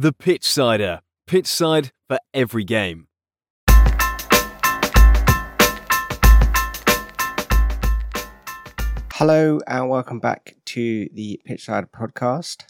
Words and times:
The 0.00 0.14
Pitchsider. 0.14 1.00
Pitch 1.26 1.46
side 1.46 1.92
for 2.08 2.18
every 2.32 2.64
game. 2.64 3.08
Hello 9.12 9.60
and 9.66 9.90
welcome 9.90 10.18
back 10.18 10.56
to 10.64 11.06
the 11.12 11.38
Pitchsider 11.46 11.90
podcast. 11.90 12.62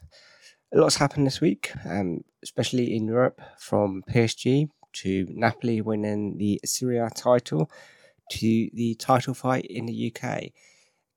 A 0.74 0.78
lot's 0.80 0.96
happened 0.96 1.24
this 1.24 1.40
week, 1.40 1.70
um, 1.88 2.22
especially 2.42 2.96
in 2.96 3.06
Europe, 3.06 3.40
from 3.60 4.02
PSG 4.10 4.68
to 4.94 5.26
Napoli 5.30 5.80
winning 5.80 6.36
the 6.36 6.60
Serie 6.64 6.98
A 6.98 7.10
title 7.10 7.70
to 8.32 8.70
the 8.74 8.96
title 8.98 9.34
fight 9.34 9.66
in 9.66 9.86
the 9.86 10.12
UK. 10.12 10.50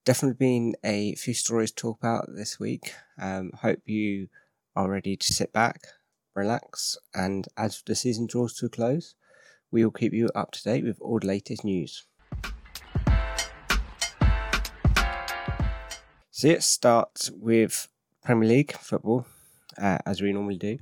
Definitely 0.06 0.38
been 0.38 0.76
a 0.84 1.16
few 1.16 1.34
stories 1.34 1.72
to 1.72 1.82
talk 1.82 1.98
about 1.98 2.28
this 2.36 2.60
week. 2.60 2.94
Um, 3.20 3.50
hope 3.56 3.80
you 3.88 4.28
are 4.76 4.88
ready 4.88 5.16
to 5.16 5.34
sit 5.34 5.52
back, 5.52 5.88
relax, 6.36 6.98
and 7.14 7.48
as 7.58 7.82
the 7.86 7.96
season 7.96 8.28
draws 8.28 8.54
to 8.56 8.66
a 8.66 8.70
close, 8.70 9.16
we 9.72 9.84
will 9.84 9.92
keep 9.92 10.14
you 10.14 10.30
up 10.36 10.52
to 10.52 10.64
date 10.64 10.84
with 10.84 11.00
all 11.02 11.20
the 11.20 11.28
latest 11.28 11.64
news. 11.64 12.06
So 16.32 16.48
let's 16.48 16.66
start 16.66 17.30
with 17.34 17.88
Premier 18.24 18.50
League 18.50 18.74
football, 18.74 19.26
uh, 19.82 20.00
as 20.06 20.22
we 20.22 20.34
normally 20.34 20.58
do. 20.58 20.80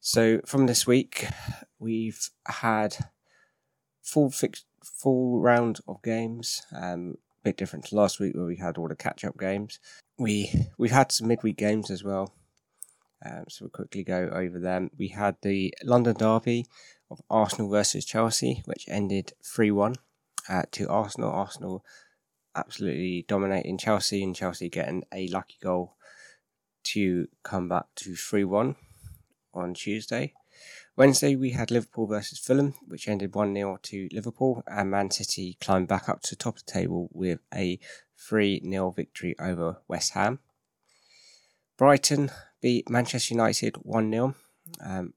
So 0.00 0.40
from 0.44 0.66
this 0.66 0.86
week, 0.86 1.26
we've 1.78 2.28
had 2.46 2.96
full 4.02 4.30
fix, 4.30 4.64
full 4.82 5.40
round 5.40 5.80
of 5.86 6.02
games. 6.02 6.62
Um, 6.74 7.16
a 7.40 7.44
bit 7.44 7.56
different 7.56 7.84
to 7.86 7.96
last 7.96 8.18
week 8.18 8.34
where 8.34 8.46
we 8.46 8.56
had 8.56 8.78
all 8.78 8.88
the 8.88 8.96
catch 8.96 9.24
up 9.24 9.38
games. 9.38 9.78
We 10.18 10.52
we've 10.78 10.90
had 10.90 11.12
some 11.12 11.28
midweek 11.28 11.56
games 11.56 11.90
as 11.90 12.02
well. 12.02 12.34
Um, 13.24 13.44
so 13.48 13.64
we'll 13.64 13.70
quickly 13.70 14.04
go 14.04 14.30
over 14.32 14.58
them. 14.58 14.90
We 14.98 15.08
had 15.08 15.36
the 15.42 15.74
London 15.84 16.16
Derby 16.16 16.66
of 17.10 17.20
Arsenal 17.30 17.70
versus 17.70 18.04
Chelsea, 18.04 18.62
which 18.64 18.86
ended 18.88 19.32
3 19.44 19.70
1 19.70 19.96
uh, 20.48 20.62
to 20.72 20.88
Arsenal. 20.88 21.30
Arsenal 21.30 21.84
absolutely 22.54 23.24
dominating 23.28 23.78
Chelsea, 23.78 24.22
and 24.22 24.36
Chelsea 24.36 24.68
getting 24.68 25.04
a 25.12 25.28
lucky 25.28 25.56
goal 25.62 25.96
to 26.84 27.28
come 27.42 27.68
back 27.68 27.86
to 27.96 28.14
3 28.14 28.44
1 28.44 28.76
on 29.54 29.74
Tuesday. 29.74 30.34
Wednesday, 30.94 31.36
we 31.36 31.50
had 31.50 31.70
Liverpool 31.70 32.06
versus 32.06 32.38
Fulham, 32.38 32.74
which 32.86 33.08
ended 33.08 33.34
1 33.34 33.54
0 33.54 33.78
to 33.82 34.08
Liverpool, 34.12 34.62
and 34.66 34.90
Man 34.90 35.10
City 35.10 35.56
climbed 35.60 35.88
back 35.88 36.08
up 36.08 36.20
to 36.22 36.30
the 36.30 36.36
top 36.36 36.56
of 36.56 36.66
the 36.66 36.72
table 36.72 37.08
with 37.12 37.40
a 37.54 37.78
3 38.18 38.60
0 38.68 38.90
victory 38.90 39.34
over 39.38 39.78
West 39.88 40.12
Ham. 40.12 40.40
Brighton 41.78 42.30
beat 42.62 42.88
Manchester 42.88 43.34
United 43.34 43.76
1 43.82 44.10
0, 44.10 44.34
um, 44.80 45.12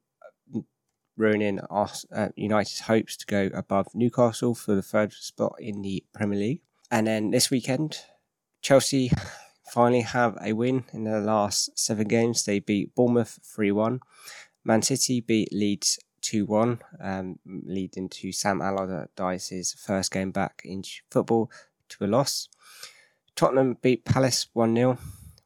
ruining 1.15 1.59
our, 1.69 1.89
uh, 2.13 2.29
United's 2.35 2.81
hopes 2.81 3.15
to 3.17 3.25
go 3.25 3.49
above 3.53 3.87
Newcastle 3.93 4.53
for 4.53 4.75
the 4.75 4.81
third 4.81 5.13
spot 5.13 5.55
in 5.59 5.81
the 5.81 6.03
Premier 6.13 6.39
League. 6.39 6.61
And 6.91 7.07
then 7.07 7.31
this 7.31 7.49
weekend, 7.49 7.99
Chelsea 8.61 9.11
finally 9.71 10.01
have 10.01 10.37
a 10.43 10.53
win 10.53 10.83
in 10.91 11.05
their 11.05 11.21
last 11.21 11.77
seven 11.77 12.07
games. 12.07 12.43
They 12.43 12.59
beat 12.59 12.93
Bournemouth 12.95 13.39
3 13.43 13.71
1. 13.71 13.99
Man 14.63 14.81
City 14.81 15.21
beat 15.21 15.53
Leeds 15.53 15.99
2 16.21 16.45
1, 16.45 16.79
um, 17.01 17.39
leading 17.45 18.09
to 18.09 18.31
Sam 18.31 18.61
Allardyce's 18.61 19.73
first 19.73 20.11
game 20.11 20.31
back 20.31 20.63
in 20.65 20.83
football 21.11 21.51
to 21.89 22.05
a 22.05 22.07
loss. 22.07 22.49
Tottenham 23.35 23.77
beat 23.81 24.05
Palace 24.05 24.47
1 24.53 24.75
0. 24.75 24.97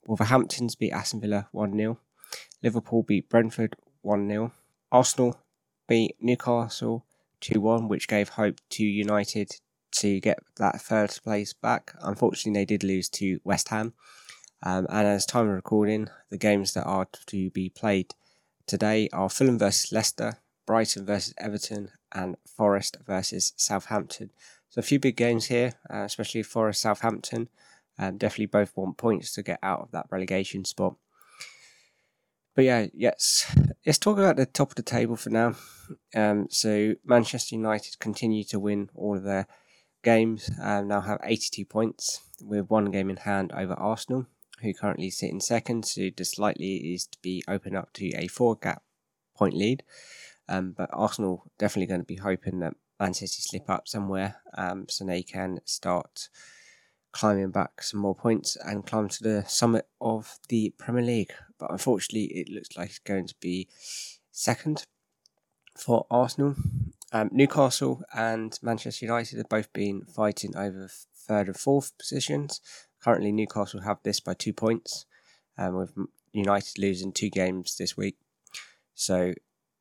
Wolverhampton's 0.10 0.74
beat 0.74 0.92
Aston 0.92 1.22
Villa 1.22 1.48
1 1.52 1.78
0. 1.78 2.00
Liverpool 2.64 3.04
beat 3.04 3.30
Brentford 3.30 3.76
1 4.02 4.28
0. 4.28 4.52
Arsenal 4.92 5.40
beat 5.88 6.16
Newcastle 6.20 7.06
2 7.42 7.62
1, 7.62 7.88
which 7.88 8.08
gave 8.08 8.30
hope 8.30 8.60
to 8.72 8.84
United 8.84 9.52
to 9.92 10.20
get 10.20 10.40
that 10.58 10.82
third 10.82 11.12
place 11.24 11.54
back. 11.54 11.94
Unfortunately, 12.02 12.60
they 12.60 12.66
did 12.66 12.84
lose 12.84 13.08
to 13.10 13.40
West 13.44 13.70
Ham. 13.70 13.94
Um, 14.64 14.88
and 14.90 15.08
as 15.08 15.28
time 15.28 15.48
of 15.48 15.54
recording, 15.54 16.10
the 16.32 16.40
games 16.40 16.74
that 16.74 16.86
are 16.86 17.08
to 17.28 17.52
be 17.52 17.70
played 17.70 18.16
today 18.66 19.10
are 19.14 19.30
Fulham 19.30 19.60
versus 19.60 19.92
Leicester, 19.92 20.40
Brighton 20.66 21.06
versus 21.06 21.36
Everton, 21.38 21.92
and 22.12 22.36
Forest 22.48 22.98
versus 23.06 23.54
Southampton. 23.58 24.32
So 24.70 24.80
a 24.80 24.82
few 24.82 25.00
big 25.00 25.18
games 25.18 25.46
here, 25.46 25.76
uh, 25.88 25.98
especially 25.98 26.42
Forest 26.42 26.82
Southampton. 26.82 27.48
Um, 28.00 28.18
definitely 28.18 28.46
both 28.48 28.76
want 28.76 28.98
points 28.98 29.34
to 29.34 29.44
get 29.44 29.60
out 29.62 29.82
of 29.82 29.92
that 29.92 30.06
relegation 30.10 30.64
spot. 30.64 30.96
But 32.56 32.66
yeah, 32.66 32.88
yes, 32.94 33.56
let's 33.86 34.00
talk 34.00 34.18
about 34.18 34.38
the 34.38 34.46
top 34.46 34.72
of 34.72 34.76
the 34.76 34.84
table 34.84 35.16
for 35.16 35.30
now. 35.30 35.56
Um, 36.16 36.48
so 36.50 36.96
Manchester 37.06 37.56
United 37.56 38.00
continue 38.00 38.44
to 38.46 38.60
win 38.60 38.90
all 38.96 39.18
of 39.18 39.24
their 39.24 39.48
games, 40.04 40.50
um, 40.62 40.88
now 40.88 41.02
have 41.02 41.20
82 41.24 41.66
points 41.66 42.22
with 42.42 42.70
one 42.70 42.86
game 42.86 43.10
in 43.10 43.18
hand 43.18 43.52
over 43.54 43.74
Arsenal, 43.74 44.26
who 44.62 44.74
currently 44.74 45.10
sit 45.10 45.30
in 45.30 45.42
second. 45.42 45.86
So 45.86 46.10
this 46.16 46.40
likely 46.40 46.94
is 46.94 47.06
to 47.08 47.18
be 47.22 47.44
open 47.48 47.76
up 47.76 47.94
to 47.94 48.10
a 48.16 48.28
four 48.28 48.56
gap 48.56 48.82
point 49.36 49.56
lead. 49.56 49.84
Um, 50.48 50.74
but 50.76 50.90
Arsenal 50.94 51.46
definitely 51.58 51.88
going 51.88 52.02
to 52.02 52.06
be 52.06 52.16
hoping 52.16 52.60
that 52.60 52.74
Man 53.00 53.14
City 53.14 53.42
slip 53.42 53.70
up 53.70 53.88
somewhere 53.88 54.42
um, 54.58 54.88
so 54.90 55.06
they 55.06 55.24
can 55.24 55.60
start 55.66 56.30
climbing 57.12 57.52
back 57.52 57.82
some 57.82 58.00
more 58.00 58.16
points 58.16 58.56
and 58.64 58.86
climb 58.86 59.10
to 59.10 59.24
the 59.24 59.44
summit 59.48 59.88
of 60.00 60.38
the 60.50 60.74
Premier 60.78 61.04
League. 61.04 61.34
But 61.58 61.72
unfortunately, 61.72 62.26
it 62.38 62.50
looks 62.50 62.78
like 62.78 62.90
it's 62.90 63.00
going 63.00 63.28
to 63.28 63.36
be 63.40 63.68
second 64.32 64.86
for 65.78 66.06
Arsenal. 66.10 66.56
Um, 67.12 67.30
Newcastle 67.32 68.04
and 68.14 68.58
Manchester 68.62 69.06
United 69.06 69.38
have 69.38 69.50
both 69.50 69.72
been 69.74 70.04
fighting 70.06 70.56
over 70.56 70.90
third 71.16 71.48
and 71.48 71.58
fourth 71.58 71.98
positions. 71.98 72.62
Currently, 73.02 73.32
Newcastle 73.32 73.82
have 73.82 73.98
this 74.04 74.20
by 74.20 74.34
two 74.34 74.54
points, 74.54 75.06
um, 75.58 75.76
with 75.76 75.94
United 76.32 76.78
losing 76.78 77.12
two 77.12 77.30
games 77.30 77.76
this 77.78 77.98
week. 77.98 78.18
So 78.94 79.34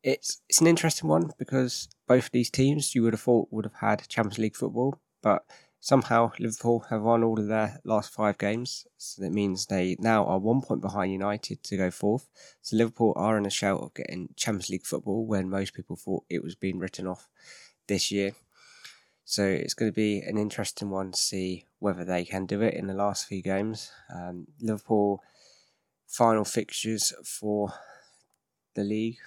it's 0.03 0.41
it's 0.47 0.61
an 0.61 0.67
interesting 0.67 1.09
one 1.09 1.31
because 1.37 1.89
both 2.07 2.25
of 2.25 2.31
these 2.31 2.49
teams 2.49 2.95
you 2.95 3.03
would 3.03 3.13
have 3.13 3.21
thought 3.21 3.49
would 3.51 3.65
have 3.65 3.75
had 3.75 4.07
Champions 4.07 4.39
League 4.39 4.55
football, 4.55 4.99
but 5.21 5.43
Somehow, 5.81 6.31
Liverpool 6.39 6.85
have 6.89 7.03
won 7.03 7.23
all 7.23 7.39
of 7.39 7.47
their 7.47 7.79
last 7.85 8.13
five 8.13 8.37
games, 8.37 8.85
so 8.97 9.21
that 9.21 9.31
means 9.31 9.65
they 9.65 9.95
now 9.99 10.25
are 10.25 10.37
one 10.37 10.61
point 10.61 10.81
behind 10.81 11.11
United 11.11 11.63
to 11.63 11.77
go 11.77 11.89
fourth. 11.89 12.27
So 12.61 12.75
Liverpool 12.75 13.13
are 13.15 13.37
in 13.37 13.45
a 13.45 13.49
shout 13.49 13.79
of 13.79 13.93
getting 13.93 14.29
Champions 14.35 14.69
League 14.69 14.85
football 14.85 15.25
when 15.25 15.49
most 15.49 15.73
people 15.73 15.95
thought 15.95 16.25
it 16.29 16.43
was 16.43 16.55
being 16.55 16.79
written 16.79 17.07
off 17.07 17.29
this 17.87 18.11
year. 18.11 18.33
So 19.23 19.45
it's 19.45 19.73
going 19.73 19.91
to 19.91 19.95
be 19.95 20.19
an 20.19 20.37
interesting 20.37 20.89
one 20.89 21.11
to 21.11 21.17
see 21.17 21.65
whether 21.77 22.03
they 22.03 22.25
can 22.25 22.45
do 22.45 22.61
it 22.61 22.73
in 22.73 22.87
the 22.87 22.93
last 22.93 23.27
few 23.27 23.41
games. 23.41 23.91
Um, 24.13 24.47
Liverpool 24.59 25.23
final 26.07 26.43
fixtures 26.43 27.13
for 27.23 27.71
the 28.73 28.83
league 28.83 29.19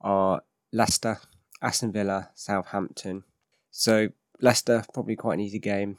are 0.00 0.42
Leicester, 0.72 1.20
Aston 1.62 1.92
Villa, 1.92 2.30
Southampton. 2.34 3.24
So 3.70 4.08
Leicester, 4.40 4.84
probably 4.92 5.16
quite 5.16 5.34
an 5.34 5.40
easy 5.40 5.58
game. 5.58 5.96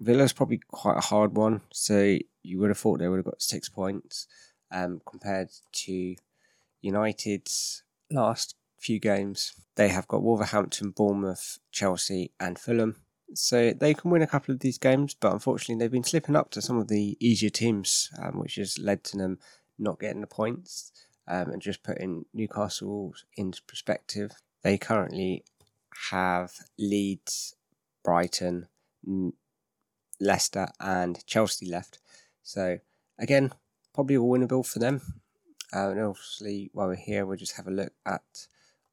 Villa's 0.00 0.32
probably 0.32 0.60
quite 0.68 0.96
a 0.96 1.02
hard 1.02 1.36
one, 1.36 1.60
so 1.72 2.18
you 2.42 2.58
would 2.58 2.70
have 2.70 2.78
thought 2.78 2.98
they 2.98 3.08
would 3.08 3.18
have 3.18 3.24
got 3.24 3.42
six 3.42 3.68
points 3.68 4.26
um, 4.70 5.00
compared 5.04 5.50
to 5.72 6.16
United's 6.80 7.82
last 8.10 8.54
few 8.78 8.98
games. 8.98 9.52
They 9.76 9.88
have 9.88 10.08
got 10.08 10.22
Wolverhampton, 10.22 10.90
Bournemouth, 10.90 11.58
Chelsea, 11.70 12.32
and 12.40 12.58
Fulham. 12.58 12.96
So 13.34 13.72
they 13.72 13.94
can 13.94 14.10
win 14.10 14.22
a 14.22 14.26
couple 14.26 14.52
of 14.52 14.60
these 14.60 14.78
games, 14.78 15.14
but 15.14 15.32
unfortunately 15.32 15.76
they've 15.76 15.92
been 15.92 16.02
slipping 16.02 16.34
up 16.34 16.50
to 16.50 16.62
some 16.62 16.78
of 16.78 16.88
the 16.88 17.16
easier 17.20 17.50
teams, 17.50 18.10
um, 18.20 18.38
which 18.38 18.56
has 18.56 18.78
led 18.78 19.04
to 19.04 19.18
them 19.18 19.38
not 19.78 20.00
getting 20.00 20.20
the 20.20 20.26
points. 20.26 20.92
Um, 21.28 21.50
and 21.50 21.62
just 21.62 21.84
putting 21.84 22.24
Newcastle 22.34 23.14
into 23.36 23.62
perspective, 23.62 24.32
they 24.62 24.78
currently 24.78 25.44
have 26.10 26.52
Leeds 26.76 27.54
Brighton, 28.02 28.68
Leicester, 30.20 30.68
and 30.78 31.24
Chelsea 31.26 31.66
left. 31.66 31.98
So 32.42 32.78
again, 33.18 33.52
probably 33.94 34.16
a 34.16 34.20
winnable 34.20 34.66
for 34.66 34.78
them. 34.78 35.00
Uh, 35.72 35.90
and 35.90 36.00
obviously, 36.00 36.70
while 36.72 36.88
we're 36.88 36.96
here, 36.96 37.24
we'll 37.24 37.36
just 37.36 37.56
have 37.56 37.68
a 37.68 37.70
look 37.70 37.92
at 38.04 38.46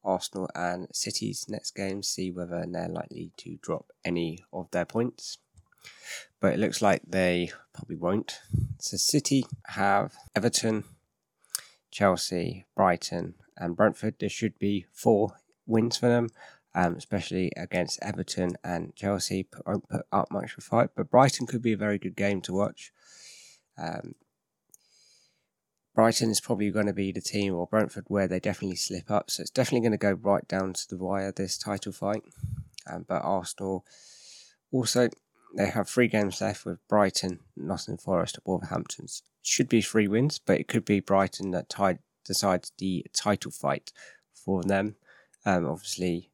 Arsenal 0.04 0.48
and 0.54 0.88
City's 0.92 1.46
next 1.48 1.72
game, 1.72 2.02
see 2.02 2.30
whether 2.30 2.64
they're 2.66 2.88
likely 2.88 3.32
to 3.38 3.58
drop 3.60 3.90
any 4.04 4.44
of 4.52 4.70
their 4.70 4.84
points. 4.84 5.38
But 6.40 6.54
it 6.54 6.60
looks 6.60 6.80
like 6.80 7.02
they 7.06 7.50
probably 7.72 7.96
won't. 7.96 8.40
So 8.78 8.96
City 8.96 9.44
have 9.66 10.14
Everton, 10.36 10.84
Chelsea, 11.90 12.66
Brighton, 12.76 13.34
and 13.56 13.76
Brentford. 13.76 14.14
There 14.20 14.28
should 14.28 14.58
be 14.58 14.86
four 14.92 15.32
wins 15.66 15.96
for 15.96 16.08
them 16.08 16.28
um, 16.78 16.94
especially 16.94 17.50
against 17.56 17.98
Everton 18.02 18.56
and 18.62 18.94
Chelsea. 18.94 19.48
Won't 19.66 19.88
put 19.88 20.06
up 20.12 20.30
much 20.30 20.52
of 20.52 20.58
a 20.58 20.60
fight, 20.60 20.90
but 20.94 21.10
Brighton 21.10 21.48
could 21.48 21.60
be 21.60 21.72
a 21.72 21.76
very 21.76 21.98
good 21.98 22.14
game 22.14 22.40
to 22.42 22.52
watch. 22.52 22.92
Um, 23.76 24.14
Brighton 25.92 26.30
is 26.30 26.40
probably 26.40 26.70
going 26.70 26.86
to 26.86 26.92
be 26.92 27.10
the 27.10 27.20
team, 27.20 27.52
or 27.52 27.66
Brentford, 27.66 28.04
where 28.06 28.28
they 28.28 28.38
definitely 28.38 28.76
slip 28.76 29.10
up. 29.10 29.28
So 29.28 29.40
it's 29.40 29.50
definitely 29.50 29.88
going 29.88 29.98
to 29.98 29.98
go 29.98 30.12
right 30.12 30.46
down 30.46 30.72
to 30.74 30.88
the 30.88 30.96
wire 30.96 31.32
this 31.32 31.58
title 31.58 31.90
fight. 31.90 32.22
Um, 32.88 33.04
but 33.08 33.22
Arsenal 33.24 33.84
also 34.70 35.08
they 35.56 35.66
have 35.66 35.88
three 35.88 36.06
games 36.06 36.40
left 36.40 36.64
with 36.64 36.86
Brighton, 36.88 37.40
Nottingham 37.56 37.98
Forest, 37.98 38.38
Wolverhampton. 38.44 39.06
Should 39.42 39.68
be 39.68 39.82
three 39.82 40.06
wins, 40.06 40.38
but 40.38 40.60
it 40.60 40.68
could 40.68 40.84
be 40.84 41.00
Brighton 41.00 41.50
that 41.50 41.68
tied, 41.68 41.98
decides 42.24 42.70
the 42.78 43.04
title 43.12 43.50
fight 43.50 43.92
for 44.32 44.62
them. 44.62 44.94
Um, 45.44 45.66
obviously, 45.66 46.30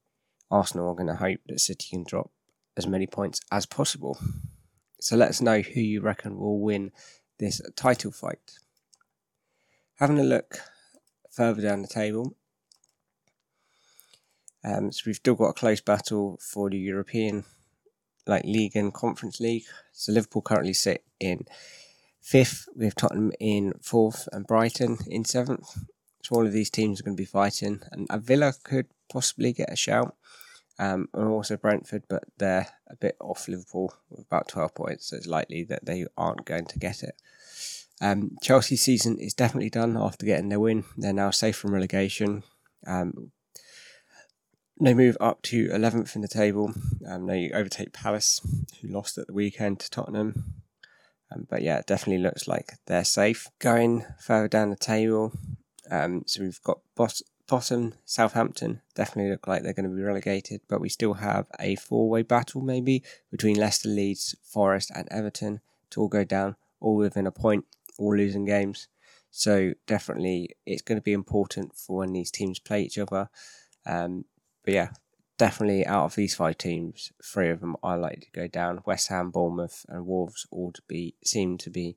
Arsenal 0.50 0.88
are 0.88 0.94
going 0.94 1.08
to 1.08 1.16
hope 1.16 1.40
that 1.46 1.60
City 1.60 1.88
can 1.90 2.04
drop 2.04 2.30
as 2.76 2.86
many 2.86 3.06
points 3.06 3.40
as 3.50 3.66
possible. 3.66 4.18
So 5.00 5.16
let 5.16 5.28
us 5.28 5.40
know 5.40 5.60
who 5.60 5.80
you 5.80 6.00
reckon 6.00 6.38
will 6.38 6.60
win 6.60 6.92
this 7.38 7.60
title 7.76 8.10
fight. 8.10 8.58
Having 9.96 10.20
a 10.20 10.24
look 10.24 10.58
further 11.30 11.62
down 11.62 11.82
the 11.82 11.88
table, 11.88 12.36
um, 14.64 14.90
so 14.92 15.02
we've 15.06 15.16
still 15.16 15.34
got 15.34 15.50
a 15.50 15.52
close 15.52 15.80
battle 15.80 16.38
for 16.40 16.70
the 16.70 16.78
European 16.78 17.44
like 18.26 18.44
league 18.44 18.74
and 18.74 18.94
conference 18.94 19.38
league. 19.38 19.64
So 19.92 20.12
Liverpool 20.12 20.42
currently 20.42 20.72
sit 20.72 21.04
in 21.20 21.44
fifth, 22.22 22.66
with 22.74 22.94
Tottenham 22.94 23.32
in 23.38 23.74
fourth 23.82 24.26
and 24.32 24.46
Brighton 24.46 24.98
in 25.06 25.24
seventh. 25.24 25.68
So 26.22 26.36
all 26.36 26.46
of 26.46 26.52
these 26.52 26.70
teams 26.70 26.98
are 26.98 27.04
going 27.04 27.16
to 27.16 27.20
be 27.20 27.26
fighting, 27.26 27.82
and 27.92 28.08
Villa 28.22 28.54
could 28.64 28.86
possibly 29.10 29.52
get 29.52 29.72
a 29.72 29.76
shout. 29.76 30.14
Um, 30.78 31.08
and 31.14 31.28
also 31.28 31.56
Brentford, 31.56 32.04
but 32.08 32.24
they're 32.38 32.66
a 32.88 32.96
bit 32.96 33.16
off 33.20 33.46
Liverpool 33.46 33.94
with 34.10 34.26
about 34.26 34.48
12 34.48 34.74
points, 34.74 35.06
so 35.08 35.16
it's 35.16 35.26
likely 35.26 35.62
that 35.64 35.86
they 35.86 36.04
aren't 36.16 36.44
going 36.44 36.66
to 36.66 36.78
get 36.80 37.02
it. 37.02 37.14
Um, 38.00 38.32
Chelsea's 38.42 38.82
season 38.82 39.18
is 39.18 39.34
definitely 39.34 39.70
done 39.70 39.96
after 39.96 40.26
getting 40.26 40.48
their 40.48 40.58
win. 40.58 40.84
They're 40.96 41.12
now 41.12 41.30
safe 41.30 41.56
from 41.56 41.74
relegation. 41.74 42.42
Um, 42.86 43.30
they 44.80 44.94
move 44.94 45.16
up 45.20 45.42
to 45.42 45.68
11th 45.68 46.16
in 46.16 46.22
the 46.22 46.28
table. 46.28 46.74
Um, 47.06 47.26
they 47.26 47.50
overtake 47.52 47.92
Palace, 47.92 48.40
who 48.80 48.88
lost 48.88 49.16
at 49.16 49.28
the 49.28 49.32
weekend 49.32 49.78
to 49.80 49.90
Tottenham. 49.90 50.62
Um, 51.30 51.46
but 51.48 51.62
yeah, 51.62 51.78
it 51.78 51.86
definitely 51.86 52.22
looks 52.22 52.48
like 52.48 52.72
they're 52.86 53.04
safe. 53.04 53.46
Going 53.60 54.04
further 54.20 54.48
down 54.48 54.70
the 54.70 54.76
table, 54.76 55.32
um, 55.90 56.24
so 56.26 56.42
we've 56.42 56.62
got 56.62 56.80
Bos- 56.96 57.22
bottom 57.46 57.94
Southampton. 58.04 58.80
Definitely 58.94 59.30
look 59.30 59.46
like 59.46 59.62
they're 59.62 59.72
going 59.72 59.88
to 59.88 59.94
be 59.94 60.02
relegated, 60.02 60.62
but 60.68 60.80
we 60.80 60.88
still 60.88 61.14
have 61.14 61.46
a 61.60 61.76
four-way 61.76 62.22
battle 62.22 62.60
maybe 62.60 63.02
between 63.30 63.56
Leicester, 63.56 63.88
Leeds, 63.88 64.34
Forest, 64.42 64.90
and 64.94 65.08
Everton 65.10 65.60
to 65.90 66.00
all 66.00 66.08
go 66.08 66.24
down, 66.24 66.56
all 66.80 66.96
within 66.96 67.26
a 67.26 67.32
point, 67.32 67.64
all 67.98 68.16
losing 68.16 68.44
games. 68.44 68.88
So 69.30 69.74
definitely, 69.86 70.50
it's 70.64 70.82
going 70.82 70.98
to 70.98 71.02
be 71.02 71.12
important 71.12 71.74
for 71.74 71.98
when 71.98 72.12
these 72.12 72.30
teams 72.30 72.58
play 72.58 72.82
each 72.82 72.98
other. 72.98 73.28
Um, 73.84 74.24
but 74.64 74.74
yeah, 74.74 74.90
definitely 75.38 75.84
out 75.86 76.04
of 76.04 76.14
these 76.14 76.34
five 76.34 76.56
teams, 76.56 77.12
three 77.22 77.50
of 77.50 77.60
them 77.60 77.76
I 77.82 77.94
like 77.96 78.20
to 78.20 78.30
go 78.32 78.46
down. 78.46 78.82
West 78.86 79.08
Ham, 79.08 79.30
Bournemouth, 79.30 79.84
and 79.88 80.06
Wolves 80.06 80.46
all 80.50 80.72
to 80.72 80.82
be 80.86 81.16
seem 81.24 81.58
to 81.58 81.70
be 81.70 81.96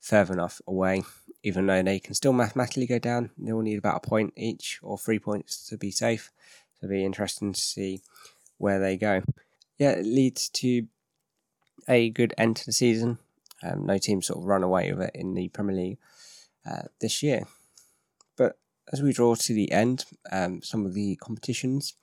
further 0.00 0.32
enough 0.34 0.60
away, 0.66 1.04
even 1.42 1.66
though 1.66 1.82
they 1.82 1.98
can 1.98 2.14
still 2.14 2.32
mathematically 2.32 2.86
go 2.86 2.98
down. 2.98 3.30
They 3.36 3.52
will 3.52 3.62
need 3.62 3.78
about 3.78 4.04
a 4.04 4.08
point 4.08 4.32
each 4.36 4.78
or 4.82 4.98
three 4.98 5.18
points 5.18 5.66
to 5.68 5.76
be 5.76 5.90
safe. 5.90 6.30
So 6.74 6.86
it'll 6.86 6.94
be 6.94 7.04
interesting 7.04 7.52
to 7.52 7.60
see 7.60 8.00
where 8.58 8.78
they 8.78 8.96
go. 8.96 9.22
Yeah, 9.78 9.90
it 9.90 10.06
leads 10.06 10.48
to 10.50 10.86
a 11.88 12.10
good 12.10 12.34
end 12.38 12.56
to 12.56 12.66
the 12.66 12.72
season. 12.72 13.18
Um, 13.62 13.86
no 13.86 13.98
team 13.98 14.22
sort 14.22 14.40
of 14.40 14.46
run 14.46 14.62
away 14.62 14.92
with 14.92 15.08
it 15.08 15.12
in 15.14 15.34
the 15.34 15.48
Premier 15.48 15.76
League 15.76 15.98
uh, 16.68 16.82
this 17.00 17.22
year. 17.22 17.46
But 18.36 18.58
as 18.92 19.02
we 19.02 19.12
draw 19.12 19.34
to 19.34 19.54
the 19.54 19.70
end, 19.72 20.04
um, 20.30 20.62
some 20.62 20.86
of 20.86 20.94
the 20.94 21.16
competitions 21.16 21.94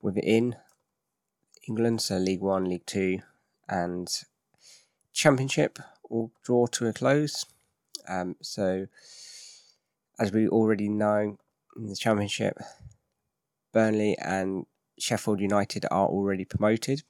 within 0.00 0.56
England, 1.68 2.00
so 2.00 2.16
League 2.16 2.40
One, 2.40 2.64
League 2.64 2.86
Two, 2.86 3.20
and 3.68 4.08
Championship 5.12 5.78
will 6.08 6.32
draw 6.42 6.66
to 6.66 6.86
a 6.88 6.92
close. 6.92 7.44
Um, 8.08 8.36
so, 8.42 8.86
as 10.18 10.32
we 10.32 10.48
already 10.48 10.88
know, 10.88 11.36
in 11.76 11.86
the 11.86 11.96
Championship, 11.96 12.58
Burnley 13.72 14.16
and 14.18 14.66
Sheffield 14.98 15.40
United 15.40 15.86
are 15.90 16.06
already 16.06 16.44
promoted. 16.44 17.02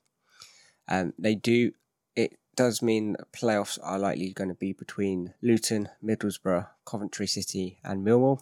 Um, 0.89 1.13
they 1.19 1.35
do. 1.35 1.73
It 2.15 2.39
does 2.57 2.83
mean 2.83 3.17
playoffs 3.33 3.79
are 3.83 3.99
likely 3.99 4.33
going 4.33 4.49
to 4.49 4.55
be 4.55 4.73
between 4.73 5.35
Luton, 5.43 5.89
Middlesbrough, 6.05 6.69
Coventry 6.85 7.27
City, 7.27 7.79
and 7.85 8.07
Millwall. 8.07 8.41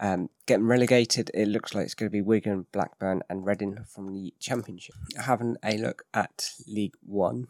Um, 0.00 0.30
getting 0.46 0.66
relegated, 0.66 1.30
it 1.34 1.48
looks 1.48 1.74
like 1.74 1.84
it's 1.84 1.94
going 1.94 2.08
to 2.08 2.12
be 2.12 2.22
Wigan, 2.22 2.66
Blackburn, 2.70 3.22
and 3.28 3.44
Reading 3.44 3.84
from 3.84 4.14
the 4.14 4.32
Championship. 4.38 4.94
Having 5.20 5.56
a 5.64 5.76
look 5.76 6.04
at 6.14 6.52
League 6.68 6.94
One, 7.04 7.48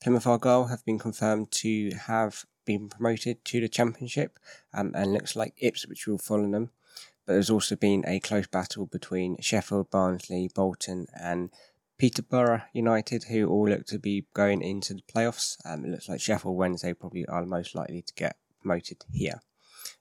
Plymouth 0.00 0.26
Argyle 0.26 0.66
have 0.66 0.84
been 0.84 0.98
confirmed 0.98 1.50
to 1.52 1.90
have 2.06 2.44
been 2.64 2.88
promoted 2.88 3.44
to 3.46 3.60
the 3.60 3.68
Championship, 3.68 4.38
um, 4.72 4.92
and 4.94 5.12
looks 5.12 5.34
like 5.34 5.54
Ipswich 5.58 6.06
will 6.06 6.18
follow 6.18 6.50
them. 6.50 6.70
But 7.26 7.34
there's 7.34 7.50
also 7.50 7.76
been 7.76 8.04
a 8.06 8.20
close 8.20 8.46
battle 8.46 8.86
between 8.86 9.40
Sheffield, 9.40 9.90
Barnsley, 9.90 10.50
Bolton, 10.54 11.06
and 11.18 11.50
Peterborough 11.98 12.62
United, 12.72 13.24
who 13.24 13.48
all 13.48 13.68
look 13.68 13.86
to 13.86 13.98
be 13.98 14.26
going 14.34 14.62
into 14.62 14.94
the 14.94 15.02
playoffs. 15.02 15.56
Um, 15.64 15.84
it 15.84 15.90
looks 15.90 16.08
like 16.08 16.20
Sheffield 16.20 16.56
Wednesday 16.56 16.94
probably 16.94 17.26
are 17.26 17.44
most 17.44 17.74
likely 17.74 18.02
to 18.02 18.14
get 18.14 18.36
promoted 18.60 19.04
here 19.12 19.40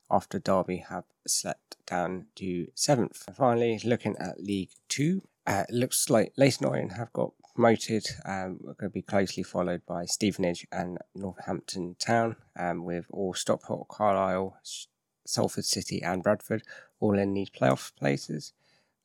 after 0.10 0.40
Derby 0.40 0.78
have 0.90 1.06
slipped 1.26 1.78
down 1.86 2.28
to 2.36 2.68
seventh. 2.76 3.24
Finally, 3.36 3.80
looking 3.84 4.16
at 4.20 4.42
League 4.44 4.72
Two, 4.88 5.24
uh, 5.46 5.64
it 5.68 5.74
looks 5.74 6.10
like 6.10 6.34
Orient 6.38 6.94
have 6.94 7.12
got 7.14 7.34
promoted. 7.57 8.07
Um, 8.24 8.59
we're 8.62 8.75
going 8.75 8.92
to 8.92 8.94
be 8.94 9.01
closely 9.01 9.42
followed 9.42 9.81
by 9.88 10.06
Stevenage 10.06 10.68
and 10.71 11.00
Northampton 11.15 11.95
Town, 11.98 12.36
um, 12.57 12.86
with 12.86 13.07
all 13.09 13.33
Stockport, 13.33 13.88
Carlisle, 13.88 14.59
Salford 15.25 15.65
City, 15.65 16.04
and 16.04 16.21
Bradford 16.21 16.62
all 17.00 17.18
in 17.18 17.33
these 17.33 17.50
playoff 17.50 17.95
places. 17.95 18.54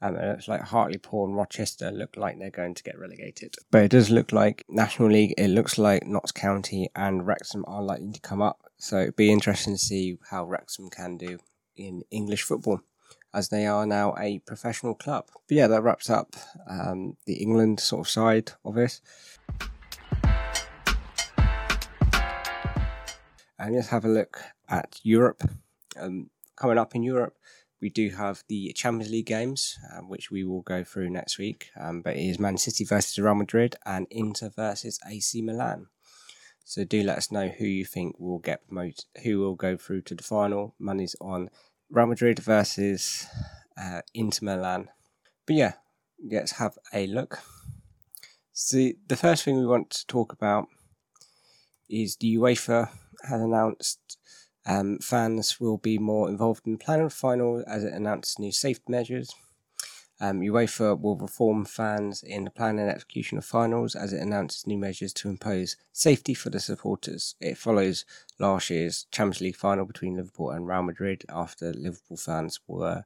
Um, 0.02 0.16
it 0.16 0.28
looks 0.28 0.48
like 0.48 0.60
Hartlepool 0.60 1.24
and 1.24 1.36
Rochester 1.36 1.90
look 1.90 2.18
like 2.18 2.38
they're 2.38 2.50
going 2.50 2.74
to 2.74 2.82
get 2.82 2.98
relegated. 2.98 3.54
But 3.70 3.84
it 3.84 3.90
does 3.90 4.10
look 4.10 4.32
like 4.32 4.66
National 4.68 5.08
League, 5.08 5.32
it 5.38 5.48
looks 5.48 5.78
like 5.78 6.06
Notts 6.06 6.32
County 6.32 6.90
and 6.94 7.26
Wrexham 7.26 7.64
are 7.66 7.82
likely 7.82 8.12
to 8.12 8.20
come 8.20 8.42
up. 8.42 8.70
So 8.76 9.00
it'd 9.00 9.16
be 9.16 9.32
interesting 9.32 9.74
to 9.74 9.78
see 9.78 10.18
how 10.30 10.44
Wrexham 10.44 10.90
can 10.90 11.16
do 11.16 11.38
in 11.74 12.02
English 12.10 12.42
football, 12.42 12.82
as 13.34 13.48
they 13.48 13.66
are 13.66 13.86
now 13.86 14.14
a 14.18 14.38
professional 14.40 14.94
club. 14.94 15.26
But 15.48 15.56
yeah, 15.56 15.66
that 15.68 15.82
wraps 15.82 16.10
up 16.10 16.34
um, 16.68 17.16
the 17.26 17.34
England 17.34 17.80
sort 17.80 18.06
of 18.06 18.10
side 18.10 18.52
of 18.64 18.76
it. 18.76 19.00
And 23.58 23.76
let's 23.76 23.88
have 23.88 24.04
a 24.04 24.08
look 24.08 24.42
at 24.68 24.98
Europe. 25.02 25.42
Um, 25.96 26.30
coming 26.56 26.78
up 26.78 26.94
in 26.94 27.02
Europe, 27.02 27.36
we 27.80 27.90
do 27.90 28.10
have 28.10 28.42
the 28.48 28.72
Champions 28.72 29.10
League 29.10 29.26
games, 29.26 29.78
uh, 29.92 30.00
which 30.00 30.30
we 30.30 30.44
will 30.44 30.62
go 30.62 30.84
through 30.84 31.10
next 31.10 31.38
week. 31.38 31.70
Um, 31.78 32.02
but 32.02 32.16
it 32.16 32.22
is 32.22 32.38
Man 32.38 32.56
City 32.56 32.84
versus 32.84 33.18
Real 33.18 33.34
Madrid 33.34 33.76
and 33.84 34.06
Inter 34.10 34.50
versus 34.54 34.98
AC 35.06 35.42
Milan. 35.42 35.86
So 36.64 36.84
do 36.84 37.02
let 37.02 37.18
us 37.18 37.32
know 37.32 37.48
who 37.48 37.66
you 37.66 37.84
think 37.84 38.18
will 38.18 38.38
get 38.38 38.66
promoted, 38.66 39.04
who 39.22 39.40
will 39.40 39.56
go 39.56 39.76
through 39.76 40.02
to 40.02 40.14
the 40.14 40.22
final. 40.22 40.74
Money's 40.78 41.16
on 41.20 41.50
Real 41.92 42.06
Madrid 42.06 42.38
versus 42.40 43.26
uh, 43.76 44.00
Inter 44.14 44.46
Milan. 44.46 44.88
But 45.46 45.56
yeah, 45.56 45.72
let's 46.24 46.52
have 46.52 46.78
a 46.94 47.06
look. 47.06 47.40
So 48.52 48.90
the 49.06 49.16
first 49.16 49.44
thing 49.44 49.58
we 49.58 49.66
want 49.66 49.90
to 49.90 50.06
talk 50.06 50.32
about 50.32 50.68
is 51.88 52.16
the 52.16 52.36
UEFA 52.36 52.88
has 53.28 53.40
announced 53.40 54.18
um, 54.64 54.98
fans 55.00 55.60
will 55.60 55.78
be 55.78 55.98
more 55.98 56.28
involved 56.28 56.66
in 56.66 56.72
the 56.72 56.78
planning 56.78 57.06
the 57.08 57.10
final 57.10 57.62
as 57.66 57.84
it 57.84 57.92
announces 57.92 58.38
new 58.38 58.52
safety 58.52 58.84
measures. 58.88 59.34
Um, 60.22 60.38
UEFA 60.38 61.00
will 61.00 61.16
reform 61.16 61.64
fans 61.64 62.22
in 62.22 62.44
the 62.44 62.50
plan 62.50 62.78
and 62.78 62.88
execution 62.88 63.38
of 63.38 63.44
finals 63.44 63.96
as 63.96 64.12
it 64.12 64.22
announces 64.22 64.68
new 64.68 64.78
measures 64.78 65.12
to 65.14 65.28
impose 65.28 65.76
safety 65.92 66.32
for 66.32 66.48
the 66.48 66.60
supporters. 66.60 67.34
It 67.40 67.58
follows 67.58 68.04
last 68.38 68.70
year's 68.70 69.08
Champions 69.10 69.40
League 69.40 69.56
final 69.56 69.84
between 69.84 70.14
Liverpool 70.14 70.50
and 70.50 70.64
Real 70.64 70.84
Madrid 70.84 71.24
after 71.28 71.72
Liverpool 71.72 72.16
fans 72.16 72.60
were 72.68 73.02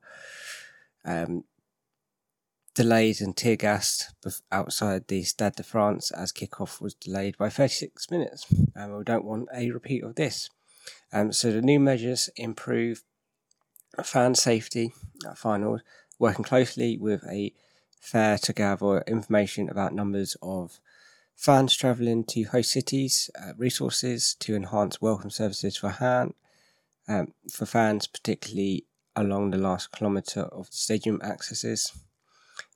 um, 1.07 1.45
delayed 2.75 3.23
and 3.23 3.35
tear 3.35 3.57
gassed 3.57 4.13
outside 4.53 5.09
the 5.09 5.23
Stade 5.23 5.55
de 5.57 5.63
France 5.63 6.11
as 6.11 6.33
kickoff 6.33 6.83
was 6.83 6.93
delayed 6.93 7.39
by 7.39 7.49
36 7.49 8.11
minutes. 8.11 8.45
And 8.75 8.95
we 8.95 9.05
don't 9.05 9.25
want 9.25 9.49
a 9.55 9.71
repeat 9.71 10.05
of 10.05 10.17
this. 10.17 10.51
Um, 11.15 11.33
so 11.33 11.51
the 11.51 11.63
new 11.63 11.81
measures 11.81 12.29
improve 12.37 13.05
fan 14.05 14.35
safety 14.35 14.93
at 15.27 15.39
finals 15.39 15.81
working 16.19 16.45
closely 16.45 16.97
with 16.97 17.25
a 17.29 17.53
fair 18.01 18.39
to 18.39 18.53
gather 18.53 19.01
information 19.03 19.69
about 19.69 19.95
numbers 19.95 20.37
of 20.43 20.81
fans 21.35 21.77
travelling 21.77 22.25
to 22.25 22.45
host 22.45 22.71
cities, 22.71 23.31
uh, 23.41 23.53
resources 23.57 24.35
to 24.41 24.55
enhance 24.55 25.03
welcome 25.03 25.31
services 25.31 25.77
for 25.77 25.91
hand, 25.91 26.35
um, 27.09 27.33
for 27.53 27.67
fans, 27.67 28.07
particularly 28.07 28.87
along 29.15 29.51
the 29.51 29.59
last 29.59 29.93
kilometre 29.93 30.43
of 30.43 30.71
the 30.71 30.77
stadium 30.77 31.21
accesses, 31.23 31.93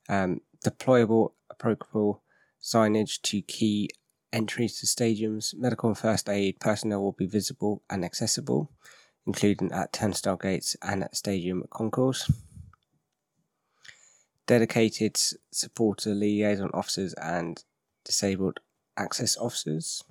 um, 0.09 0.40
deployable, 0.64 1.32
approachable 1.50 2.23
signage 2.62 3.20
to 3.23 3.40
key 3.42 3.88
entries 4.32 4.78
to 4.80 4.87
stadiums, 4.87 5.54
medical 5.54 5.88
and 5.88 5.99
first 5.99 6.28
aid 6.28 6.61
personnel 6.61 7.02
will 7.02 7.12
be 7.12 7.26
visible 7.26 7.82
and 7.90 8.04
accessible, 8.04 8.70
including 9.26 9.73
at 9.73 9.92
turnstile 9.92 10.37
gates 10.37 10.76
and 10.82 11.02
at 11.02 11.16
stadium 11.16 11.64
concourse. 11.70 12.30
Dedicated 14.50 15.16
supporter 15.52 16.12
liaison 16.12 16.73
officers 16.75 17.14
and 17.14 17.62
disabled 18.04 18.59
access 18.97 19.37
officers. 19.37 20.02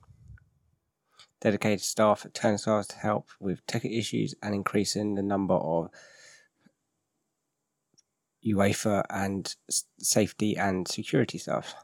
Dedicated 1.41 1.81
staff 1.81 2.25
at 2.25 2.33
turnstiles 2.33 2.87
to 2.87 2.95
help 2.95 3.27
with 3.41 3.67
ticket 3.67 3.91
issues 3.91 4.33
and 4.41 4.55
increasing 4.55 5.15
the 5.15 5.21
number 5.21 5.55
of 5.55 5.89
UEFA 8.47 9.03
and 9.09 9.53
safety 9.99 10.55
and 10.55 10.87
security 10.87 11.37
staff. 11.37 11.75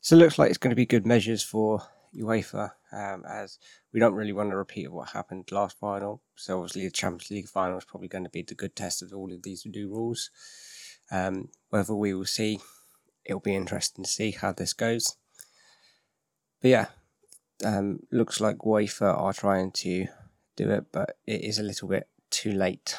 So 0.00 0.14
it 0.14 0.20
looks 0.20 0.38
like 0.38 0.50
it's 0.50 0.58
going 0.58 0.70
to 0.70 0.76
be 0.76 0.86
good 0.86 1.04
measures 1.04 1.42
for 1.42 1.82
UEFA, 2.16 2.70
um, 2.92 3.24
as 3.28 3.58
we 3.92 3.98
don't 3.98 4.14
really 4.14 4.32
want 4.32 4.50
to 4.50 4.56
repeat 4.56 4.92
what 4.92 5.08
happened 5.08 5.50
last 5.50 5.76
final. 5.80 6.22
So 6.36 6.58
obviously 6.58 6.84
the 6.84 6.92
Champions 6.92 7.32
League 7.32 7.48
final 7.48 7.78
is 7.78 7.84
probably 7.84 8.06
going 8.06 8.22
to 8.22 8.30
be 8.30 8.42
the 8.42 8.54
good 8.54 8.76
test 8.76 9.02
of 9.02 9.12
all 9.12 9.32
of 9.32 9.42
these 9.42 9.66
new 9.66 9.88
rules. 9.88 10.30
Um, 11.10 11.48
whether 11.70 11.94
we 11.94 12.14
will 12.14 12.24
see, 12.24 12.60
it'll 13.24 13.40
be 13.40 13.54
interesting 13.54 14.04
to 14.04 14.10
see 14.10 14.32
how 14.32 14.52
this 14.52 14.72
goes. 14.72 15.16
But 16.60 16.70
yeah, 16.70 16.86
um, 17.64 18.00
looks 18.10 18.40
like 18.40 18.58
UEFA 18.58 19.16
are 19.16 19.32
trying 19.32 19.70
to 19.72 20.06
do 20.56 20.70
it, 20.70 20.86
but 20.92 21.18
it 21.26 21.42
is 21.42 21.58
a 21.58 21.62
little 21.62 21.88
bit 21.88 22.08
too 22.30 22.52
late 22.52 22.96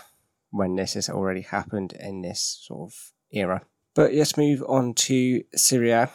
when 0.52 0.76
this 0.76 0.94
has 0.94 1.10
already 1.10 1.42
happened 1.42 1.94
in 1.94 2.22
this 2.22 2.60
sort 2.62 2.92
of 2.92 3.12
era. 3.32 3.62
But 3.94 4.14
let's 4.14 4.38
move 4.38 4.64
on 4.68 4.94
to 4.94 5.44
Serie 5.56 5.92
A. 5.92 6.10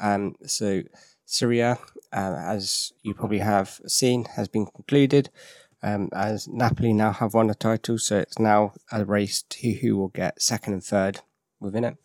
Um, 0.00 0.36
so 0.46 0.82
Serie 1.24 1.60
A, 1.60 1.78
uh, 2.12 2.36
as 2.38 2.92
you 3.02 3.14
probably 3.14 3.38
have 3.38 3.80
seen, 3.86 4.24
has 4.36 4.48
been 4.48 4.66
concluded. 4.66 5.30
Um, 5.82 6.10
as 6.12 6.46
Napoli 6.46 6.92
now 6.92 7.12
have 7.12 7.32
won 7.32 7.46
the 7.46 7.54
title, 7.54 7.98
so 7.98 8.18
it's 8.18 8.38
now 8.38 8.74
a 8.92 9.04
race 9.04 9.42
to 9.48 9.72
who 9.72 9.96
will 9.96 10.08
get 10.08 10.42
second 10.42 10.74
and 10.74 10.84
third 10.84 11.20
within 11.58 11.84
it. 11.84 11.96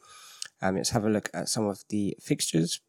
Um, 0.62 0.76
let's 0.76 0.92
have 0.92 1.06
a 1.06 1.10
look 1.10 1.30
at 1.34 1.50
some 1.50 1.68
of 1.68 1.84
the 1.90 2.16
fixtures. 2.22 2.80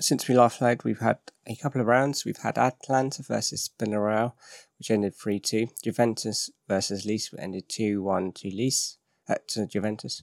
Since 0.00 0.28
we 0.28 0.36
last 0.36 0.58
played, 0.58 0.84
we've 0.84 1.00
had 1.00 1.18
a 1.46 1.56
couple 1.56 1.80
of 1.80 1.86
rounds. 1.86 2.24
We've 2.24 2.38
had 2.38 2.56
Atalanta 2.56 3.22
versus 3.22 3.70
Villarreal, 3.78 4.32
which 4.78 4.90
ended 4.90 5.14
3 5.14 5.40
2. 5.40 5.66
Juventus 5.82 6.50
versus 6.66 7.04
Lecce, 7.04 7.32
which 7.32 7.40
ended 7.40 7.68
2 7.68 8.02
1 8.02 8.32
to 8.32 8.50
Lecce, 8.50 8.96
uh, 9.28 9.34
to 9.48 9.66
Juventus. 9.66 10.22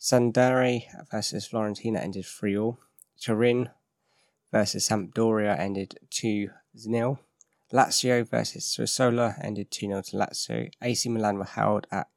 Sampdoria 0.00 0.82
versus 1.10 1.48
Fiorentina 1.48 2.00
ended 2.00 2.24
3 2.24 2.56
all. 2.56 2.78
Turin 3.20 3.68
versus 4.50 4.88
Sampdoria 4.88 5.58
ended 5.58 5.98
2 6.10 6.48
0. 6.78 7.18
Lazio 7.72 8.28
versus 8.28 8.64
Sassuolo 8.64 9.34
ended 9.42 9.70
2 9.70 9.86
0 9.86 10.02
to 10.02 10.16
Lazio. 10.16 10.70
AC 10.82 11.08
Milan 11.08 11.38
were 11.38 11.44
held 11.44 11.86
at 11.92 12.08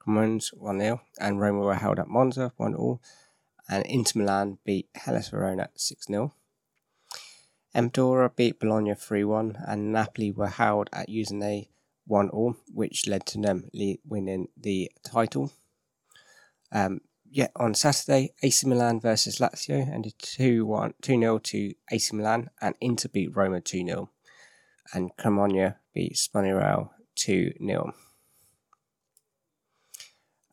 Cremonese 0.00 0.56
1 0.56 0.78
0, 0.78 1.00
and 1.18 1.40
Roma 1.40 1.60
were 1.60 1.74
held 1.74 1.98
at 1.98 2.08
Monza 2.08 2.52
1 2.56 2.72
0. 2.72 3.00
And 3.68 3.86
Inter 3.86 4.20
Milan 4.20 4.58
beat 4.64 4.88
Hellas 4.94 5.28
Verona 5.28 5.68
6 5.74 6.06
0. 6.06 6.32
Sampdoria 7.74 8.34
beat 8.34 8.60
Bologna 8.60 8.94
3 8.94 9.24
1, 9.24 9.58
and 9.66 9.92
Napoli 9.92 10.30
were 10.30 10.48
held 10.48 10.88
at 10.92 11.08
Udinese 11.08 11.68
1 12.06 12.30
0, 12.30 12.56
which 12.72 13.06
led 13.08 13.26
to 13.26 13.38
them 13.38 13.68
winning 14.04 14.48
the 14.56 14.90
title. 15.04 15.52
Um, 16.72 17.00
yeah, 17.28 17.48
on 17.56 17.74
Saturday, 17.74 18.32
AC 18.42 18.66
Milan 18.66 19.00
versus 19.00 19.38
Lazio 19.38 19.92
ended 19.92 20.14
2 20.18 20.66
1 20.66 20.94
2 21.02 21.18
0 21.18 21.38
to 21.38 21.74
AC 21.90 22.14
Milan, 22.14 22.50
and 22.60 22.76
Inter 22.80 23.08
beat 23.08 23.34
Roma 23.34 23.60
2 23.60 23.86
0. 23.86 24.10
And 24.92 25.16
Cremona 25.16 25.76
beat 25.94 26.16
Spaniel 26.16 26.90
2 27.14 27.52
0. 27.64 27.94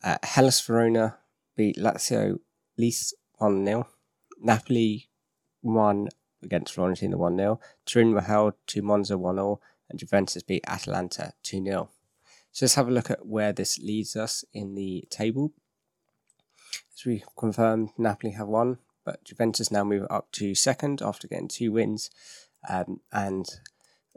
Uh, 0.03 0.17
Hellas 0.23 0.61
Verona 0.61 1.17
beat 1.55 1.77
Lazio 1.77 2.39
Lecce 2.79 3.13
1 3.39 3.65
0. 3.65 3.87
Napoli 4.41 5.09
won 5.63 6.09
against 6.43 6.75
Fiorentina 6.75 7.15
1 7.15 7.37
0. 7.37 7.59
Turin 7.85 8.13
were 8.13 8.21
held 8.21 8.53
to 8.67 8.81
Monza 8.81 9.17
1 9.17 9.35
0. 9.35 9.59
And 9.89 9.99
Juventus 9.99 10.43
beat 10.43 10.63
Atalanta 10.67 11.33
2 11.43 11.63
0. 11.63 11.89
So 12.51 12.65
let's 12.65 12.75
have 12.75 12.87
a 12.87 12.91
look 12.91 13.11
at 13.11 13.25
where 13.25 13.53
this 13.53 13.79
leads 13.79 14.15
us 14.15 14.43
in 14.53 14.75
the 14.75 15.07
table. 15.09 15.53
As 16.93 17.05
we 17.05 17.23
confirmed, 17.37 17.89
Napoli 17.97 18.33
have 18.33 18.47
won, 18.47 18.79
but 19.05 19.23
Juventus 19.23 19.71
now 19.71 19.83
move 19.83 20.07
up 20.09 20.31
to 20.33 20.55
second 20.55 21.01
after 21.01 21.27
getting 21.27 21.47
two 21.47 21.71
wins. 21.71 22.09
Um, 22.67 23.01
and 23.11 23.47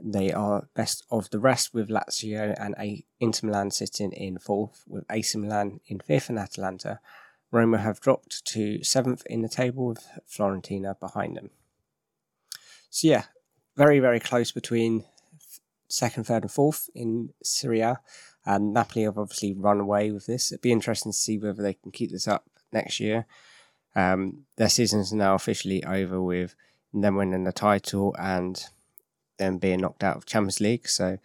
they 0.03 0.33
are 0.33 0.69
best 0.75 1.05
of 1.11 1.31
the 1.31 1.39
rest 1.39 1.75
with 1.75 1.89
Lazio 1.89 2.55
and 2.59 2.75
a- 2.79 3.05
Inter 3.19 3.49
Milan 3.49 3.71
sitting 3.71 4.13
in 4.13 4.39
fourth, 4.39 4.85
with 4.87 5.05
AC 5.11 5.39
Milan 5.39 5.81
in 5.87 6.01
fifth 6.01 6.29
and 6.29 6.39
Atalanta. 6.39 7.01
Roma 7.51 7.79
have 7.79 8.01
dropped 8.01 8.45
to 8.47 8.83
seventh 8.85 9.25
in 9.27 9.43
the 9.43 9.49
table 9.49 9.87
with 9.87 10.07
Fiorentina 10.29 10.99
behind 10.99 11.37
them. 11.37 11.51
So 12.91 13.09
yeah, 13.09 13.25
very 13.77 14.01
very 14.01 14.21
close 14.21 14.53
between 14.53 15.05
second, 15.89 16.25
third, 16.25 16.43
and 16.43 16.53
fourth 16.53 16.89
in 16.95 17.31
Serie 17.43 17.81
A. 17.81 18.01
Um, 18.47 18.73
Napoli 18.73 19.05
have 19.05 19.19
obviously 19.19 19.53
run 19.53 19.81
away 19.81 20.11
with 20.11 20.27
this. 20.27 20.51
It'd 20.51 20.63
be 20.63 20.73
interesting 20.73 21.13
to 21.13 21.19
see 21.19 21.39
whether 21.39 21.63
they 21.63 21.75
can 21.75 21.93
keep 21.93 22.11
this 22.11 22.29
up 22.29 22.49
next 22.73 23.01
year. 23.01 23.27
Um, 23.95 24.45
their 24.57 24.69
season's 24.69 25.13
now 25.13 25.35
officially 25.35 25.85
over 25.85 26.23
with 26.23 26.55
them 26.93 27.17
winning 27.17 27.45
the 27.45 27.53
title 27.53 28.15
and 28.19 28.65
them 29.41 29.59
being 29.59 29.81
knocked 29.81 30.05
out 30.05 30.17
of 30.17 30.27
Champions 30.27 30.61
League. 30.61 30.89
So 30.89 31.19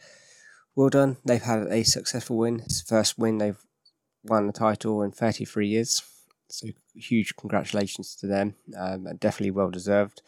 well 0.75 0.89
done. 0.89 1.17
They've 1.23 1.41
had 1.41 1.67
a 1.69 1.83
successful 1.83 2.37
win. 2.37 2.61
It's 2.65 2.81
the 2.81 2.87
first 2.87 3.19
win 3.19 3.37
they've 3.37 3.63
won 4.23 4.47
the 4.47 4.53
title 4.53 5.03
in 5.03 5.11
33 5.11 5.67
years. 5.67 6.01
So 6.49 6.67
huge 6.95 7.35
congratulations 7.35 8.15
to 8.15 8.27
them. 8.27 8.55
Um, 8.77 9.07
definitely 9.19 9.51
well 9.51 9.69
deserved. 9.69 10.21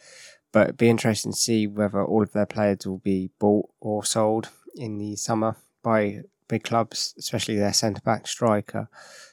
But 0.52 0.64
it'd 0.64 0.76
be 0.78 0.88
interesting 0.88 1.32
to 1.32 1.38
see 1.38 1.66
whether 1.66 2.02
all 2.02 2.22
of 2.22 2.32
their 2.32 2.46
players 2.46 2.86
will 2.86 2.98
be 2.98 3.30
bought 3.38 3.68
or 3.80 4.04
sold 4.04 4.50
in 4.74 4.98
the 4.98 5.16
summer 5.16 5.56
by 5.82 6.20
big 6.48 6.64
clubs, 6.64 7.14
especially 7.18 7.56
their 7.56 7.72
centre 7.72 8.00
back 8.00 8.26
striker. 8.26 8.88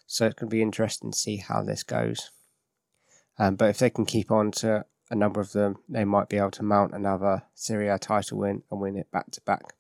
So 0.08 0.26
it 0.26 0.36
can 0.36 0.50
be 0.50 0.62
interesting 0.62 1.12
to 1.12 1.18
see 1.18 1.38
how 1.38 1.64
this 1.64 1.84
goes. 1.84 2.32
Um, 3.38 3.56
but 3.56 3.70
if 3.70 3.80
they 3.80 3.90
can 3.90 4.06
keep 4.06 4.32
on 4.32 4.52
to 4.52 4.86
a 5.10 5.16
number 5.16 5.40
of 5.40 5.52
them, 5.52 5.78
they 5.88 6.06
might 6.06 6.30
be 6.30 6.38
able 6.38 6.52
to 6.52 6.64
mount 6.64 6.94
another 6.94 7.44
Serie 7.54 7.90
A 7.90 8.00
title 8.00 8.40
win 8.40 8.64
and 8.72 8.82
win 8.82 8.98
it 8.98 9.12
back 9.12 9.32
to 9.32 9.42
back. 9.42 9.74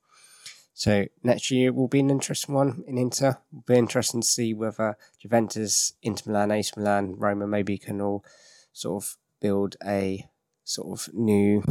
So 0.74 1.06
next 1.24 1.52
year 1.52 1.72
will 1.72 1.88
be 1.88 2.02
an 2.02 2.10
interesting 2.10 2.54
one 2.54 2.84
in 2.86 2.98
Inter. 2.98 3.38
It'll 3.52 3.64
be 3.66 3.76
interesting 3.76 4.22
to 4.22 4.28
see 4.28 4.54
whether 4.54 4.98
Juventus, 5.20 5.94
Inter 6.02 6.32
Milan, 6.32 6.52
AC 6.52 6.72
Milan, 6.76 7.16
Roma 7.18 7.48
maybe 7.48 7.78
can 7.78 8.02
all 8.02 8.26
sort 8.74 9.04
of 9.04 9.18
build 9.40 9.78
a 9.86 10.28
sort 10.66 11.00
of 11.00 11.14
new 11.14 11.64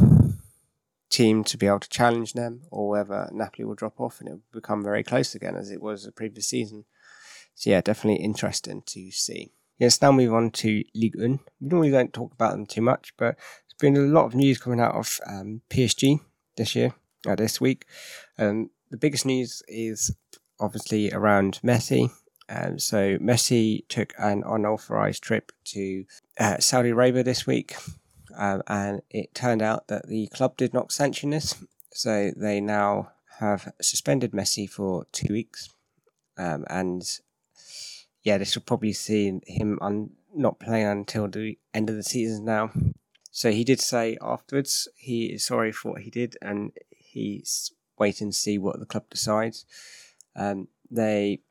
team 1.09 1.43
to 1.43 1.57
be 1.57 1.67
able 1.67 1.79
to 1.79 1.89
challenge 1.89 2.33
them, 2.33 2.61
or 2.71 2.89
whether 2.89 3.29
Napoli 3.31 3.63
will 3.63 3.75
drop 3.75 4.01
off 4.01 4.19
and 4.19 4.27
it 4.27 4.31
will 4.33 4.41
become 4.51 4.83
very 4.83 5.03
close 5.03 5.35
again 5.35 5.55
as 5.55 5.69
it 5.69 5.81
was 5.81 6.03
the 6.03 6.11
previous 6.11 6.47
season. 6.47 6.85
So 7.53 7.69
yeah, 7.69 7.81
definitely 7.81 8.23
interesting 8.23 8.81
to 8.87 9.11
see. 9.11 9.51
Yes, 9.77 10.01
now 10.01 10.11
move 10.13 10.33
on 10.33 10.51
to 10.51 10.83
Ligue 10.93 11.17
1. 11.17 11.39
We 11.59 11.67
normally 11.67 11.91
don't 11.91 12.13
talk 12.13 12.31
about 12.33 12.51
them 12.51 12.65
too 12.65 12.81
much, 12.81 13.13
but 13.17 13.35
there's 13.35 13.77
been 13.79 13.97
a 13.97 14.07
lot 14.07 14.25
of 14.25 14.33
news 14.33 14.57
coming 14.57 14.79
out 14.79 14.95
of 14.95 15.19
um, 15.27 15.61
PSG 15.69 16.21
this 16.55 16.75
year, 16.75 16.93
uh, 17.27 17.35
this 17.35 17.59
week. 17.59 17.85
Um, 18.37 18.69
the 18.89 18.97
biggest 18.97 19.25
news 19.25 19.61
is 19.67 20.15
obviously 20.61 21.11
around 21.11 21.59
Messi. 21.61 22.09
Um, 22.47 22.79
so 22.79 23.17
Messi 23.17 23.85
took 23.89 24.13
an 24.17 24.43
unauthorized 24.45 25.21
trip 25.21 25.51
to 25.65 26.05
uh, 26.39 26.59
Saudi 26.59 26.91
Arabia 26.91 27.23
this 27.23 27.45
week, 27.45 27.75
um, 28.37 28.61
and 28.67 29.01
it 29.09 29.35
turned 29.35 29.61
out 29.61 29.89
that 29.89 30.07
the 30.07 30.27
club 30.27 30.55
did 30.55 30.73
not 30.73 30.93
sanction 30.93 31.31
this. 31.31 31.55
So 31.91 32.31
they 32.37 32.61
now 32.61 33.11
have 33.39 33.73
suspended 33.81 34.31
Messi 34.31 34.69
for 34.69 35.05
two 35.11 35.33
weeks, 35.33 35.69
um, 36.37 36.63
and 36.69 37.03
yeah, 38.25 38.39
this 38.39 38.55
will 38.55 38.63
probably 38.63 38.91
see 38.91 39.39
him 39.45 39.77
un- 39.81 40.09
not 40.33 40.59
playing 40.59 40.87
until 40.87 41.27
the 41.27 41.57
end 41.73 41.89
of 41.89 41.95
the 41.95 42.03
season 42.03 42.43
now. 42.43 42.71
So 43.31 43.51
he 43.51 43.63
did 43.63 43.79
say 43.79 44.17
afterwards 44.19 44.87
he 44.95 45.27
is 45.27 45.45
sorry 45.45 45.71
for 45.71 45.91
what 45.91 46.01
he 46.01 46.09
did 46.09 46.35
and 46.41 46.71
he's 46.89 47.71
waiting 47.99 48.31
to 48.31 48.37
see 48.37 48.57
what 48.57 48.79
the 48.79 48.85
club 48.85 49.05
decides. 49.09 49.65
Um, 50.35 50.67
they 50.89 51.41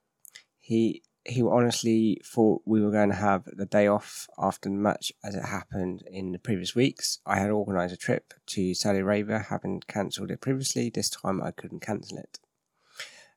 he 0.59 1.03
he 1.25 1.43
honestly 1.43 2.21
thought 2.25 2.63
we 2.67 2.83
were 2.83 2.91
going 2.91 3.09
to 3.11 3.15
have 3.15 3.45
the 3.45 3.67
day 3.67 3.87
off 3.87 4.29
after 4.37 4.69
the 4.69 4.75
match 4.75 5.13
as 5.23 5.35
it 5.35 5.45
happened 5.45 6.03
in 6.11 6.33
the 6.33 6.39
previous 6.39 6.75
weeks. 6.75 7.21
I 7.25 7.39
had 7.39 7.51
organised 7.51 7.95
a 7.95 7.97
trip 7.97 8.35
to 8.49 8.75
Saudi 8.75 8.99
Arabia, 8.99 9.47
having 9.49 9.81
cancelled 9.87 10.33
it 10.33 10.41
previously. 10.41 10.91
This 10.91 11.09
time 11.09 11.41
I 11.41 11.53
couldn't 11.53 11.81
cancel 11.81 12.19
it. 12.19 12.41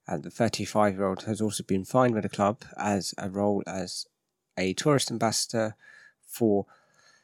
And 0.07 0.23
the 0.23 0.29
35 0.29 0.95
year 0.95 1.05
old 1.05 1.23
has 1.23 1.41
also 1.41 1.63
been 1.63 1.83
fined 1.83 2.13
by 2.13 2.21
the 2.21 2.29
club 2.29 2.63
as 2.77 3.13
a 3.17 3.29
role 3.29 3.63
as 3.67 4.05
a 4.57 4.73
tourist 4.73 5.11
ambassador 5.11 5.75
for 6.25 6.65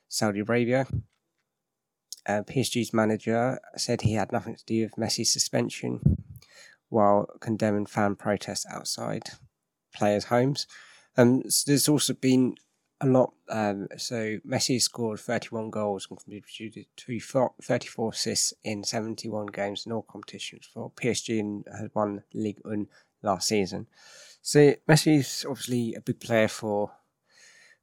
Saudi 0.08 0.40
Arabia. 0.40 0.86
Uh, 2.26 2.44
PSG's 2.44 2.94
manager 2.94 3.60
said 3.76 4.02
he 4.02 4.14
had 4.14 4.32
nothing 4.32 4.56
to 4.56 4.66
do 4.66 4.84
with 4.84 4.96
Messi's 4.96 5.32
suspension 5.32 6.24
while 6.90 7.28
condemning 7.40 7.86
fan 7.86 8.16
protests 8.16 8.66
outside 8.70 9.32
players' 9.94 10.26
homes. 10.26 10.68
Um, 11.18 11.50
so 11.50 11.72
there's 11.72 11.90
also 11.90 12.14
been 12.14 12.56
a 13.04 13.08
lot. 13.08 13.34
Um, 13.50 13.88
so 13.98 14.40
Messi 14.48 14.82
scored 14.82 15.20
31 15.20 15.70
goals 15.70 16.08
and 16.10 16.20
contributed 16.20 16.86
to 16.96 17.20
34 17.62 18.10
assists 18.10 18.54
in 18.64 18.84
71 18.84 19.48
games 19.48 19.86
in 19.86 19.92
all 19.92 20.04
competitions 20.04 20.68
for 20.74 20.92
PSG 20.92 21.40
and 21.40 21.66
has 21.72 21.90
won 21.94 22.24
League 22.34 22.60
1 22.64 22.88
last 23.22 23.48
season. 23.48 23.88
So 24.42 24.76
Messi 24.88 25.20
is 25.20 25.46
obviously 25.48 25.94
a 25.94 26.02
big 26.02 26.20
player 26.20 26.48
for 26.48 26.92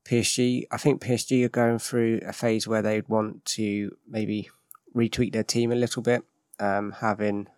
PSG. 0.05 0.65
I 0.71 0.77
think 0.79 1.03
PSG 1.03 1.45
are 1.45 1.50
going 1.50 1.79
through 1.79 2.21
a 2.27 2.33
phase 2.33 2.67
where 2.67 2.83
they'd 2.83 3.09
want 3.09 3.45
to 3.57 3.97
maybe 4.09 4.49
retweak 4.95 5.33
their 5.33 5.45
team 5.45 5.71
a 5.71 5.77
little 5.77 6.03
bit, 6.03 6.23
um, 6.59 6.93
having 7.00 7.49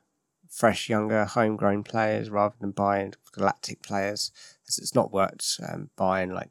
fresh, 0.48 0.88
younger, 0.88 1.24
homegrown 1.24 1.82
players 1.82 2.28
rather 2.28 2.54
than 2.60 2.72
buying 2.72 3.14
galactic 3.32 3.82
players. 3.82 4.32
As 4.68 4.78
it's 4.78 4.94
not 4.94 5.12
worked 5.12 5.60
um, 5.66 5.90
buying 5.96 6.30
like 6.30 6.50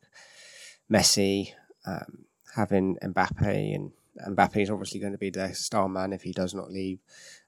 Messi, 0.91 1.53
um, 1.85 2.25
having 2.55 2.97
Mbappe, 3.03 3.75
and 3.75 3.91
Mbappe 4.27 4.57
is 4.61 4.69
obviously 4.69 4.99
going 4.99 5.13
to 5.13 5.17
be 5.17 5.29
the 5.29 5.53
star 5.53 5.87
man 5.87 6.13
if 6.13 6.23
he 6.23 6.31
does 6.31 6.53
not 6.53 6.71
leave. 6.71 6.99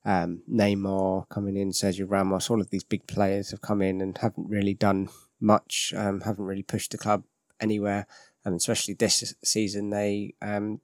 Um, 0.06 0.42
Neymar 0.52 1.28
coming 1.30 1.58
in, 1.58 1.72
Sergio 1.72 2.10
Ramos, 2.10 2.50
all 2.50 2.62
of 2.62 2.70
these 2.70 2.84
big 2.84 3.06
players 3.08 3.52
have 3.52 3.62
come 3.62 3.82
in 3.82 4.02
and 4.02 4.18
haven't 4.18 4.50
really 4.50 4.74
done 4.74 5.10
much, 5.40 5.94
um, 5.96 6.22
haven't 6.22 6.46
really 6.46 6.64
pushed 6.64 6.92
the 6.92 6.98
club 6.98 7.24
anywhere, 7.60 8.08
and 8.46 8.56
especially 8.56 8.94
this 8.94 9.36
season 9.44 9.90
they 9.90 10.34
um, 10.42 10.80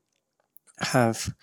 have 0.80 1.34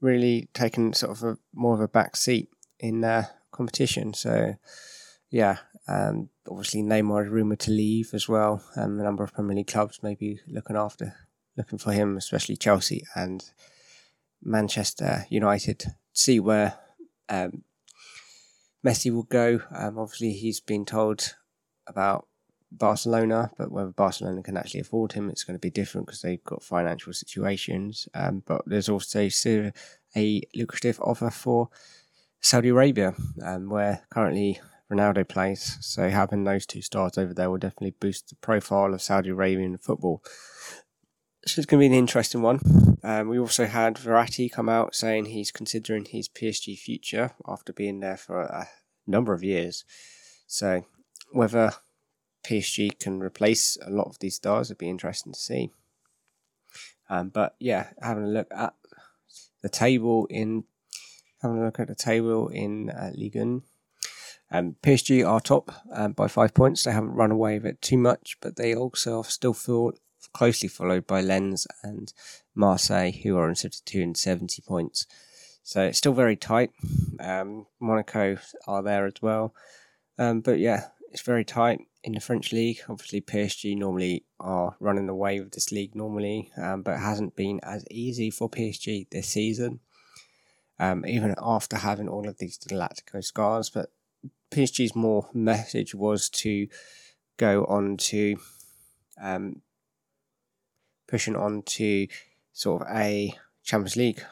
really 0.00 0.48
taken 0.54 0.92
sort 0.92 1.12
of 1.12 1.22
a 1.22 1.38
more 1.54 1.74
of 1.74 1.80
a 1.80 1.88
back 1.88 2.16
seat 2.16 2.48
in 2.78 3.00
their 3.00 3.30
competition. 3.50 4.14
So, 4.14 4.54
yeah, 5.30 5.58
um, 5.88 6.28
obviously 6.48 6.82
Neymar 6.82 7.24
is 7.24 7.30
rumoured 7.30 7.60
to 7.60 7.70
leave 7.70 8.10
as 8.12 8.28
well. 8.28 8.62
Um, 8.76 9.00
a 9.00 9.02
number 9.02 9.24
of 9.24 9.32
Premier 9.32 9.56
League 9.56 9.68
clubs 9.68 10.02
may 10.02 10.14
be 10.14 10.40
looking 10.46 10.76
after, 10.76 11.14
looking 11.56 11.78
for 11.78 11.92
him, 11.92 12.16
especially 12.16 12.56
Chelsea 12.56 13.04
and 13.14 13.50
Manchester 14.42 15.26
United. 15.30 15.84
See 16.12 16.38
where 16.40 16.78
um, 17.28 17.64
Messi 18.84 19.12
will 19.12 19.24
go. 19.24 19.62
Um, 19.74 19.98
obviously, 19.98 20.32
he's 20.32 20.60
been 20.60 20.84
told 20.84 21.34
about 21.86 22.26
Barcelona, 22.70 23.50
but 23.56 23.72
whether 23.72 23.90
Barcelona 23.90 24.42
can 24.42 24.56
actually 24.56 24.80
afford 24.80 25.12
him, 25.12 25.30
it's 25.30 25.44
going 25.44 25.54
to 25.54 25.60
be 25.60 25.70
different 25.70 26.06
because 26.06 26.20
they've 26.20 26.44
got 26.44 26.62
financial 26.62 27.12
situations. 27.12 28.08
Um, 28.14 28.42
but 28.46 28.62
there's 28.66 28.88
also 28.88 29.28
a 30.16 30.42
lucrative 30.54 31.00
offer 31.00 31.30
for 31.30 31.70
Saudi 32.40 32.68
Arabia, 32.68 33.14
um, 33.42 33.68
where 33.70 34.02
currently 34.10 34.60
Ronaldo 34.90 35.28
plays. 35.28 35.76
So 35.80 36.08
having 36.08 36.44
those 36.44 36.66
two 36.66 36.82
stars 36.82 37.18
over 37.18 37.34
there 37.34 37.50
will 37.50 37.58
definitely 37.58 37.94
boost 37.98 38.28
the 38.28 38.36
profile 38.36 38.94
of 38.94 39.02
Saudi 39.02 39.30
Arabian 39.30 39.76
football. 39.76 40.22
So 41.46 41.60
it's 41.60 41.66
going 41.66 41.80
to 41.80 41.88
be 41.88 41.94
an 41.94 41.98
interesting 41.98 42.42
one. 42.42 42.60
Um, 43.02 43.28
we 43.28 43.38
also 43.38 43.66
had 43.66 43.96
Verratti 43.96 44.50
come 44.50 44.68
out 44.68 44.94
saying 44.94 45.26
he's 45.26 45.50
considering 45.52 46.04
his 46.04 46.28
PSG 46.28 46.78
future 46.78 47.32
after 47.46 47.72
being 47.72 48.00
there 48.00 48.16
for 48.16 48.40
a 48.40 48.68
number 49.06 49.32
of 49.32 49.44
years. 49.44 49.84
So 50.46 50.84
whether 51.32 51.72
PSG 52.44 52.98
can 52.98 53.20
replace 53.20 53.76
a 53.84 53.90
lot 53.90 54.08
of 54.08 54.18
these 54.18 54.36
stars 54.36 54.68
would 54.68 54.78
be 54.78 54.88
interesting 54.88 55.32
to 55.32 55.38
see. 55.38 55.70
Um, 57.10 57.28
but 57.28 57.56
yeah, 57.58 57.88
having 58.02 58.24
a 58.24 58.28
look 58.28 58.48
at 58.50 58.74
the 59.62 59.68
table 59.68 60.26
in 60.30 60.64
having 61.42 61.58
a 61.58 61.64
look 61.64 61.80
at 61.80 61.88
the 61.88 61.94
table 61.94 62.48
in 62.48 62.90
uh, 62.90 63.12
Ligue 63.14 63.36
1. 63.36 63.62
Um, 64.50 64.76
PSG 64.82 65.28
are 65.28 65.40
top 65.40 65.70
um, 65.92 66.12
by 66.12 66.28
five 66.28 66.54
points. 66.54 66.84
They 66.84 66.92
haven't 66.92 67.14
run 67.14 67.30
away 67.30 67.58
with 67.58 67.66
it 67.66 67.82
too 67.82 67.98
much, 67.98 68.36
but 68.40 68.56
they 68.56 68.74
also 68.74 69.18
are 69.18 69.24
still 69.24 69.52
feel 69.52 69.92
closely 70.32 70.68
followed 70.68 71.06
by 71.06 71.20
Lens 71.20 71.66
and 71.82 72.12
Marseille, 72.54 73.12
who 73.12 73.36
are 73.36 73.48
on 73.48 73.54
72 73.54 74.00
and 74.00 74.16
70 74.16 74.62
points. 74.66 75.06
So 75.62 75.82
it's 75.82 75.98
still 75.98 76.14
very 76.14 76.36
tight. 76.36 76.70
Um, 77.20 77.66
Monaco 77.78 78.38
are 78.66 78.82
there 78.82 79.06
as 79.06 79.20
well. 79.20 79.54
Um, 80.18 80.40
but 80.40 80.58
yeah, 80.58 80.86
it's 81.12 81.22
very 81.22 81.44
tight 81.44 81.80
in 82.02 82.12
the 82.12 82.20
French 82.20 82.52
league. 82.52 82.80
Obviously, 82.88 83.20
PSG 83.20 83.76
normally 83.76 84.24
are 84.40 84.76
running 84.80 85.08
away 85.08 85.40
with 85.40 85.52
this 85.52 85.70
league 85.70 85.94
normally, 85.94 86.50
um, 86.56 86.82
but 86.82 86.94
it 86.94 87.00
hasn't 87.00 87.36
been 87.36 87.60
as 87.62 87.84
easy 87.90 88.30
for 88.30 88.48
PSG 88.48 89.10
this 89.10 89.28
season 89.28 89.80
um, 90.78 91.04
even 91.06 91.34
after 91.38 91.76
having 91.76 92.08
all 92.08 92.28
of 92.28 92.38
these 92.38 92.58
Galactico 92.58 93.22
scars. 93.22 93.70
But 93.70 93.90
PSG's 94.50 94.94
more 94.94 95.28
message 95.32 95.94
was 95.94 96.28
to 96.30 96.68
go 97.36 97.64
on 97.64 97.96
to 97.96 98.36
um, 99.20 99.62
pushing 101.06 101.36
on 101.36 101.62
to 101.62 102.06
sort 102.52 102.82
of 102.82 102.88
a 102.90 103.34
Champions 103.62 103.96
League 103.96 104.22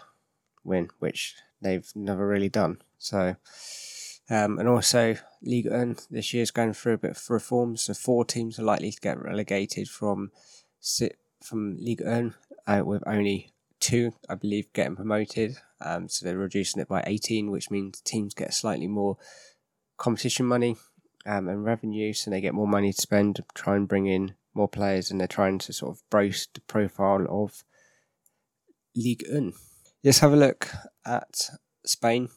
win, 0.65 0.89
which 0.99 1.35
they've 1.61 1.91
never 1.95 2.27
really 2.27 2.49
done. 2.49 2.79
So, 2.99 3.37
um, 4.29 4.59
and 4.59 4.69
also 4.69 5.17
League 5.43 5.71
One 5.71 5.97
this 6.11 6.33
year 6.33 6.43
is 6.43 6.51
going 6.51 6.73
through 6.73 6.95
a 6.95 6.99
bit 6.99 7.13
of 7.13 7.31
reforms. 7.31 7.83
So 7.83 7.95
four 7.95 8.25
teams 8.25 8.59
are 8.59 8.65
likely 8.65 8.91
to 8.91 9.01
get 9.01 9.23
relegated 9.23 9.89
from 9.89 10.31
from 11.43 11.77
League 11.79 12.03
One, 12.05 12.35
uh, 12.67 12.83
with 12.85 13.03
only 13.07 13.53
two, 13.81 14.13
I 14.29 14.35
believe, 14.35 14.73
getting 14.73 14.97
promoted. 14.97 15.57
Um, 15.81 16.09
so 16.09 16.25
they're 16.25 16.39
reducing 16.39 16.81
it 16.83 16.89
by 16.89 17.05
18, 17.07 17.51
which 17.51 17.71
means 17.71 18.01
teams 18.01 18.35
get 18.35 18.55
slightly 18.55 18.89
more 18.89 19.17
competition 19.97 20.47
money 20.47 20.77
um, 21.25 21.49
and 21.49 21.65
revenue, 21.65 22.13
so 22.13 22.31
they 22.31 22.41
get 22.41 22.55
more 22.55 22.69
money 22.69 22.93
to 22.93 23.01
spend 23.01 23.37
to 23.37 23.45
try 23.55 23.77
and 23.77 23.89
bring 23.89 24.07
in 24.07 24.35
more 24.55 24.69
players, 24.69 25.11
and 25.11 25.21
they're 25.21 25.29
trying 25.29 25.59
to 25.59 25.73
sort 25.73 25.97
of 25.97 26.03
boast 26.11 26.55
the 26.55 26.61
profile 26.63 27.27
of 27.29 27.63
Ligue 28.95 29.25
1. 29.29 29.53
Let's 30.03 30.21
have 30.21 30.33
a 30.33 30.37
look 30.37 30.71
at 31.05 31.51
Spain, 31.85 32.29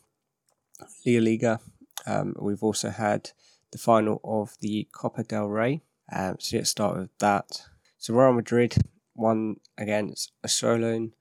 Liga 1.05 1.21
Liga. 1.21 1.59
Um, 2.05 2.35
we've 2.39 2.63
also 2.63 2.89
had 2.89 3.31
the 3.71 3.77
final 3.77 4.19
of 4.23 4.55
the 4.59 4.87
Copa 4.91 5.23
del 5.23 5.47
Rey. 5.47 5.81
Um, 6.11 6.37
so 6.39 6.57
let's 6.57 6.71
start 6.71 6.97
with 6.97 7.17
that. 7.19 7.63
So 7.97 8.13
Real 8.13 8.33
Madrid 8.33 8.75
won 9.15 9.57
against 9.77 10.31
Osasuna 10.45 11.11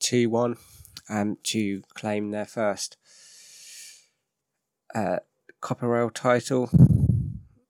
2 0.00 0.30
1 0.30 0.56
um, 1.08 1.38
to 1.44 1.82
claim 1.94 2.30
their 2.30 2.44
first 2.44 2.96
uh, 4.94 5.18
Copa 5.60 5.86
Rail 5.86 6.10
title 6.10 6.70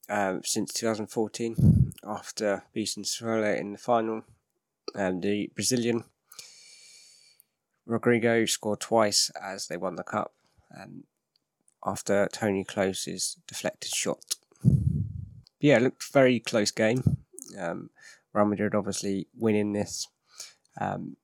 um, 0.08 0.40
since 0.44 0.72
2014 0.72 1.92
after 2.06 2.64
beating 2.72 3.04
Sorolla 3.04 3.54
in 3.54 3.72
the 3.72 3.78
final. 3.78 4.22
Um, 4.94 5.20
the 5.20 5.50
Brazilian 5.54 6.04
Rodrygo 7.88 8.48
scored 8.48 8.80
twice 8.80 9.30
as 9.40 9.68
they 9.68 9.76
won 9.76 9.96
the 9.96 10.02
cup 10.02 10.32
um, 10.78 11.04
after 11.84 12.28
Toni 12.32 12.64
Kroos's 12.64 13.36
deflected 13.46 13.92
shot. 13.92 14.22
But 14.62 14.72
yeah, 15.60 15.76
it 15.76 15.82
looked 15.82 16.12
very 16.12 16.40
close 16.40 16.70
game. 16.70 17.02
Um, 17.58 17.90
Real 18.32 18.46
Madrid 18.46 18.74
obviously 18.74 19.28
winning 19.34 19.72
this 19.72 20.08
um, 20.80 21.16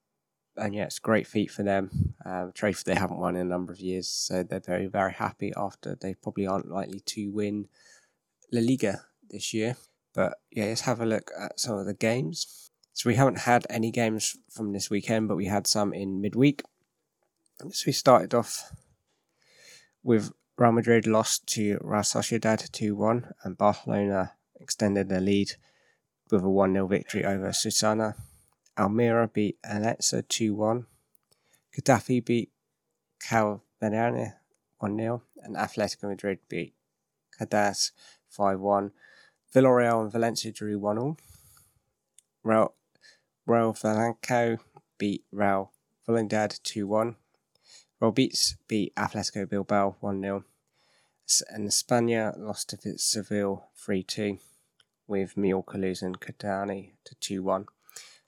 and 0.56 0.74
yeah, 0.74 0.84
it's 0.84 0.98
a 0.98 1.02
great 1.02 1.26
feat 1.26 1.50
for 1.50 1.62
them. 1.62 2.14
Um, 2.24 2.52
trophy 2.54 2.82
they 2.84 2.94
haven't 2.94 3.18
won 3.18 3.36
in 3.36 3.42
a 3.42 3.50
number 3.50 3.72
of 3.72 3.80
years, 3.80 4.08
so 4.08 4.42
they're 4.42 4.60
very 4.60 4.86
very 4.86 5.12
happy. 5.12 5.52
After 5.56 5.94
they 5.94 6.14
probably 6.14 6.46
aren't 6.46 6.70
likely 6.70 7.00
to 7.00 7.30
win 7.30 7.68
La 8.52 8.60
Liga 8.60 9.02
this 9.30 9.54
year, 9.54 9.76
but 10.14 10.34
yeah, 10.50 10.66
let's 10.66 10.82
have 10.82 11.00
a 11.00 11.06
look 11.06 11.30
at 11.38 11.58
some 11.58 11.78
of 11.78 11.86
the 11.86 11.94
games. 11.94 12.70
So 12.92 13.08
we 13.08 13.14
haven't 13.14 13.38
had 13.38 13.66
any 13.70 13.90
games 13.90 14.36
from 14.50 14.72
this 14.72 14.90
weekend, 14.90 15.28
but 15.28 15.36
we 15.36 15.46
had 15.46 15.66
some 15.66 15.94
in 15.94 16.20
midweek. 16.20 16.62
So 17.70 17.84
we 17.86 17.92
started 17.92 18.34
off 18.34 18.70
with 20.02 20.32
Real 20.58 20.72
Madrid 20.72 21.06
lost 21.06 21.46
to 21.48 21.78
Real 21.80 22.02
Sociedad 22.02 22.70
2 22.70 22.94
1, 22.94 23.32
and 23.44 23.56
Barcelona 23.56 24.32
extended 24.60 25.08
their 25.08 25.20
lead 25.20 25.52
with 26.30 26.42
a 26.42 26.48
1 26.48 26.74
0 26.74 26.86
victory 26.86 27.24
over 27.24 27.48
Osasuna. 27.48 28.14
Almeria 28.78 29.28
beat 29.28 29.58
Elche 29.62 30.26
2 30.28 30.54
1. 30.54 30.86
Getafe 31.76 32.24
beat 32.24 32.50
Valladolid 33.80 34.32
1 34.78 34.96
0. 34.96 35.22
And 35.42 35.56
Atletico 35.56 36.08
Madrid 36.08 36.38
beat 36.48 36.74
Cadiz 37.38 37.92
5 38.30 38.60
1. 38.60 38.92
Villarreal 39.54 40.02
and 40.02 40.12
Valencia 40.12 40.50
drew 40.50 40.78
1 40.78 40.98
all. 40.98 41.18
Real, 42.42 42.74
Real 43.46 43.74
Vallecano 43.74 44.58
beat 44.96 45.24
Real 45.30 45.70
Valladolid 46.06 46.58
2 46.62 46.86
1. 46.86 47.16
Real 48.00 48.12
Betis 48.12 48.56
beat 48.68 48.94
Atletico 48.96 49.48
Bilbao 49.48 49.96
1 50.00 50.20
0. 50.22 50.44
And 51.50 51.68
Espana 51.68 52.34
lost 52.38 52.70
to 52.70 52.98
Seville 52.98 53.68
3 53.76 54.02
2, 54.02 54.38
with 55.06 55.36
Mallorca 55.36 55.78
losing 55.78 56.14
Catania 56.14 56.90
to 57.04 57.14
2 57.14 57.42
1. 57.42 57.66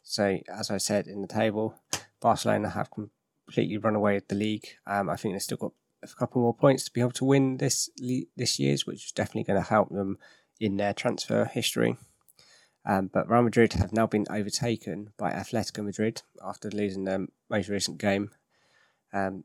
So, 0.05 0.39
as 0.49 0.71
I 0.71 0.77
said 0.77 1.09
in 1.09 1.23
the 1.23 1.27
table, 1.27 1.75
Barcelona 2.21 2.69
have 2.69 2.91
completely 2.91 3.79
run 3.79 3.97
away 3.97 4.15
with 4.15 4.29
the 4.29 4.35
league. 4.35 4.69
Um, 4.87 5.09
I 5.09 5.17
think 5.17 5.35
they've 5.35 5.43
still 5.43 5.57
got 5.57 5.73
a 6.03 6.09
couple 6.09 6.43
more 6.43 6.55
points 6.55 6.85
to 6.85 6.93
be 6.93 7.01
able 7.01 7.13
to 7.13 7.25
win 7.25 7.57
this 7.57 7.89
this 8.37 8.59
year's, 8.59 8.87
which 8.87 9.07
is 9.07 9.13
definitely 9.13 9.45
going 9.45 9.61
to 9.61 9.69
help 9.69 9.89
them 9.89 10.19
in 10.61 10.77
their 10.77 10.93
transfer 10.93 11.47
history. 11.47 11.97
Um, 12.87 13.09
but 13.13 13.31
Real 13.31 13.43
Madrid 13.43 13.73
have 13.75 13.95
now 13.95 14.07
been 14.07 14.27
overtaken 14.29 15.15
by 15.17 15.33
Atletico 15.33 15.83
Madrid 15.83 16.21
after 16.45 16.71
losing 16.71 17.05
their 17.05 17.27
most 17.49 17.71
recent 17.71 17.97
game 17.97 18.31
um, 19.13 19.45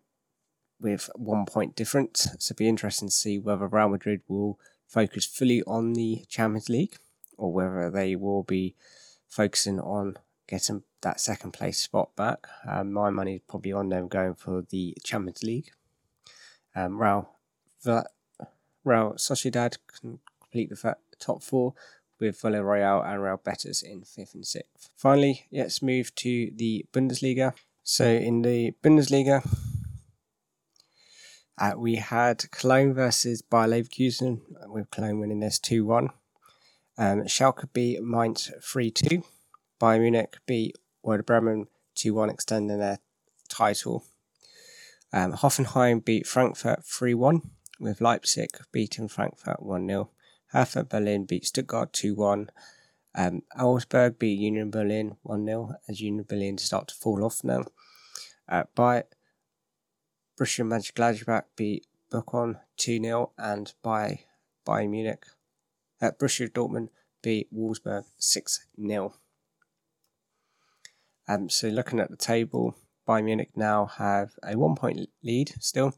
with 0.79 1.09
one 1.15 1.45
point 1.45 1.73
difference. 1.73 2.23
So 2.37 2.51
it'll 2.51 2.59
be 2.59 2.67
interesting 2.67 3.07
to 3.07 3.13
see 3.13 3.39
whether 3.39 3.65
Real 3.65 3.87
Madrid 3.87 4.21
will 4.27 4.59
focus 4.87 5.25
fully 5.25 5.63
on 5.63 5.93
the 5.93 6.25
Champions 6.27 6.67
League 6.67 6.97
or 7.37 7.53
whether 7.53 7.89
they 7.89 8.17
will 8.17 8.43
be 8.43 8.75
focusing 9.29 9.79
on 9.79 10.17
getting 10.49 10.83
that 11.01 11.19
second 11.19 11.51
place 11.51 11.77
spot 11.77 12.15
back. 12.15 12.47
Um, 12.67 12.91
my 12.91 13.09
money 13.09 13.35
is 13.35 13.41
probably 13.47 13.71
on 13.71 13.89
them 13.89 14.07
going 14.07 14.33
for 14.33 14.63
the 14.69 14.97
Champions 15.03 15.43
League. 15.43 15.71
Um, 16.75 16.99
Real, 17.01 17.29
Real 18.83 19.13
Sociedad 19.13 19.77
can 19.99 20.19
complete 20.41 20.69
the 20.69 20.95
top 21.19 21.43
four 21.43 21.73
with 22.19 22.41
Villarreal 22.41 23.05
and 23.05 23.21
Real 23.21 23.39
Betis 23.43 23.81
in 23.81 24.03
fifth 24.03 24.33
and 24.33 24.45
sixth. 24.45 24.89
Finally, 24.95 25.45
let's 25.51 25.81
move 25.81 26.13
to 26.15 26.51
the 26.55 26.85
Bundesliga. 26.91 27.53
So 27.83 28.05
in 28.05 28.41
the 28.41 28.73
Bundesliga, 28.83 29.47
uh, 31.57 31.73
we 31.77 31.95
had 31.95 32.49
Cologne 32.51 32.93
versus 32.93 33.41
Bayer 33.41 33.67
Leverkusen, 33.67 34.41
with 34.67 34.89
Cologne 34.91 35.19
winning 35.19 35.41
this 35.41 35.59
2 35.59 35.85
1. 35.85 36.09
Um, 36.97 37.21
Schalke 37.23 37.71
beat 37.71 38.01
Mainz 38.01 38.51
3 38.63 38.91
2. 38.91 39.23
Bayern 39.79 40.01
Munich 40.01 40.37
beat 40.45 40.77
Werder 41.03 41.23
Bremen 41.23 41.67
2 41.95 42.13
1, 42.13 42.29
extending 42.29 42.79
their 42.79 42.99
title. 43.47 44.03
Um, 45.11 45.33
Hoffenheim 45.33 46.03
beat 46.03 46.27
Frankfurt 46.27 46.85
3 46.85 47.13
1, 47.13 47.41
with 47.79 48.01
Leipzig 48.01 48.49
beating 48.71 49.07
Frankfurt 49.07 49.61
1 49.61 49.87
0. 49.87 50.09
Hertha 50.47 50.83
Berlin 50.83 51.25
beat 51.25 51.45
Stuttgart 51.45 51.93
2 51.93 52.15
1. 52.15 52.51
Um, 53.15 53.43
Augsburg 53.57 54.19
beat 54.19 54.39
Union 54.39 54.69
Berlin 54.69 55.15
1 55.23 55.45
0 55.45 55.75
as 55.87 56.01
Union 56.01 56.25
Berlin 56.27 56.57
start 56.57 56.89
to 56.89 56.95
fall 56.95 57.23
off 57.23 57.43
now. 57.43 57.65
Uh, 58.47 58.63
by 58.75 59.03
Borussia 60.37 60.65
Mönchengladbach 60.65 61.43
beat 61.55 61.85
Bochum 62.11 62.59
2 62.77 63.01
0 63.01 63.31
and 63.37 63.73
by 63.81 64.21
Bayern 64.65 64.89
Munich. 64.89 65.25
Uh, 66.01 66.11
Borussia 66.11 66.49
Dortmund 66.49 66.89
beat 67.21 67.47
Wolfsburg 67.53 68.05
6 68.17 68.65
0. 68.79 69.13
Um, 71.29 71.47
so 71.47 71.67
looking 71.67 71.99
at 71.99 72.09
the 72.09 72.17
table, 72.17 72.75
Bayern 73.07 73.25
Munich 73.25 73.51
now 73.55 73.85
have 73.85 74.31
a 74.43 74.57
one 74.57 74.75
point 74.75 75.09
lead 75.23 75.53
still 75.59 75.93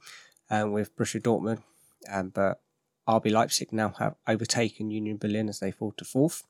um, 0.50 0.74
with 0.74 0.96
Borussia 0.96 1.22
Dortmund, 1.22 1.64
um, 2.12 2.30
but 2.30 2.60
RB 3.08 3.32
Leipzig 3.32 3.72
now 3.72 3.94
have 3.98 4.16
overtaken 4.28 4.92
Union 4.92 5.18
Berlin 5.18 5.48
as 5.48 5.60
they 5.60 5.72
fall 5.72 5.94
to 5.94 6.04
fourth, 6.04 6.44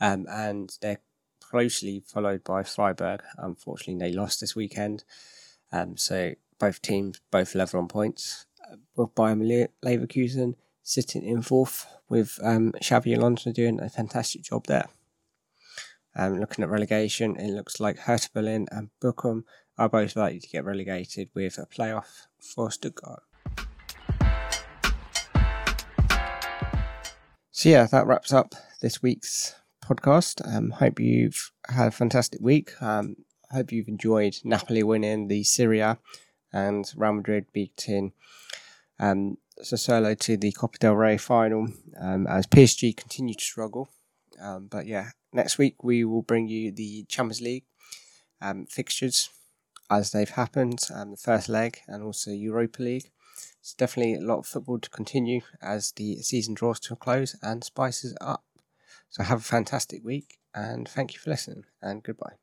um, 0.00 0.26
and 0.30 0.72
they're 0.80 1.02
closely 1.40 2.02
followed 2.06 2.42
by 2.44 2.62
Freiburg. 2.62 3.22
Unfortunately, 3.36 3.98
they 3.98 4.16
lost 4.16 4.40
this 4.40 4.56
weekend, 4.56 5.04
um, 5.70 5.98
so 5.98 6.32
both 6.58 6.80
teams 6.80 7.20
both 7.30 7.54
level 7.54 7.78
on 7.78 7.88
points. 7.88 8.46
Uh, 8.70 8.76
with 8.96 9.14
Bayer 9.14 9.68
Leverkusen 9.84 10.54
sitting 10.82 11.24
in 11.24 11.42
fourth, 11.42 11.86
with 12.08 12.38
um, 12.42 12.72
Xabi 12.82 13.14
Alonso 13.14 13.52
doing 13.52 13.78
a 13.80 13.90
fantastic 13.90 14.42
job 14.42 14.66
there. 14.66 14.88
Um, 16.18 16.40
looking 16.40 16.64
at 16.64 16.68
relegation, 16.68 17.36
it 17.36 17.52
looks 17.52 17.78
like 17.78 17.96
Hertha 17.96 18.28
Berlin 18.34 18.66
and 18.72 18.90
Bochum 19.00 19.44
are 19.78 19.88
both 19.88 20.16
likely 20.16 20.40
to 20.40 20.48
get 20.48 20.64
relegated 20.64 21.30
with 21.32 21.58
a 21.58 21.66
playoff 21.66 22.26
for 22.40 22.72
Stuttgart. 22.72 23.22
So 27.52 27.68
yeah, 27.68 27.86
that 27.86 28.06
wraps 28.06 28.32
up 28.32 28.56
this 28.82 29.00
week's 29.00 29.54
podcast. 29.80 30.42
Um, 30.44 30.70
hope 30.70 30.98
you've 30.98 31.52
had 31.68 31.88
a 31.88 31.92
fantastic 31.92 32.40
week. 32.40 32.72
Um, 32.82 33.16
hope 33.52 33.70
you've 33.70 33.88
enjoyed 33.88 34.38
Napoli 34.42 34.82
winning 34.82 35.28
the 35.28 35.44
Serie 35.44 35.80
A 35.80 35.98
and 36.52 36.90
Real 36.96 37.12
Madrid 37.12 37.46
beating 37.52 38.12
um, 38.98 39.38
Sassuolo 39.62 40.18
to 40.18 40.36
the 40.36 40.50
Copa 40.50 40.78
del 40.78 40.94
Rey 40.94 41.16
final 41.16 41.68
um, 42.00 42.26
as 42.26 42.46
PSG 42.46 42.96
continue 42.96 43.34
to 43.34 43.44
struggle. 43.44 43.88
Um, 44.40 44.66
but 44.70 44.86
yeah, 44.86 45.10
next 45.38 45.56
week 45.56 45.84
we 45.84 46.04
will 46.04 46.22
bring 46.22 46.48
you 46.48 46.72
the 46.72 47.04
Champions 47.08 47.40
League 47.40 47.64
um, 48.42 48.66
fixtures 48.66 49.30
as 49.88 50.10
they've 50.10 50.28
happened, 50.28 50.80
um, 50.94 51.12
the 51.12 51.16
first 51.16 51.48
leg 51.48 51.78
and 51.86 52.02
also 52.02 52.30
Europa 52.32 52.82
League. 52.82 53.10
It's 53.60 53.72
definitely 53.72 54.14
a 54.14 54.20
lot 54.20 54.40
of 54.40 54.46
football 54.46 54.80
to 54.80 54.90
continue 54.90 55.42
as 55.62 55.92
the 55.92 56.16
season 56.16 56.54
draws 56.54 56.80
to 56.80 56.94
a 56.94 56.96
close 56.96 57.36
and 57.40 57.62
spices 57.62 58.16
up. 58.20 58.44
So 59.10 59.22
have 59.22 59.38
a 59.38 59.52
fantastic 59.56 60.04
week 60.04 60.38
and 60.54 60.88
thank 60.88 61.14
you 61.14 61.20
for 61.20 61.30
listening 61.30 61.64
and 61.80 62.02
goodbye. 62.02 62.34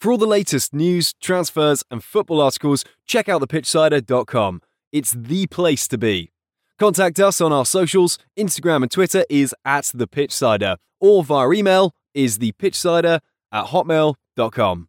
For 0.00 0.12
all 0.12 0.18
the 0.18 0.26
latest 0.26 0.72
news, 0.72 1.14
transfers, 1.14 1.82
and 1.90 2.04
football 2.04 2.40
articles, 2.40 2.84
check 3.06 3.28
out 3.28 3.42
thepitchsider.com. 3.42 4.62
It's 4.92 5.12
the 5.12 5.46
place 5.48 5.88
to 5.88 5.98
be. 5.98 6.30
Contact 6.78 7.20
us 7.20 7.40
on 7.40 7.52
our 7.52 7.64
socials. 7.64 8.18
Instagram 8.36 8.82
and 8.82 8.90
Twitter 8.90 9.24
is 9.30 9.54
at 9.64 9.90
the 9.94 10.06
Pitchsider, 10.06 10.76
or 11.04 11.22
via 11.22 11.50
email 11.52 11.92
is 12.14 12.38
the 12.38 12.52
Pitchsider 12.52 13.20
at 13.52 13.66
hotmail.com. 13.66 14.88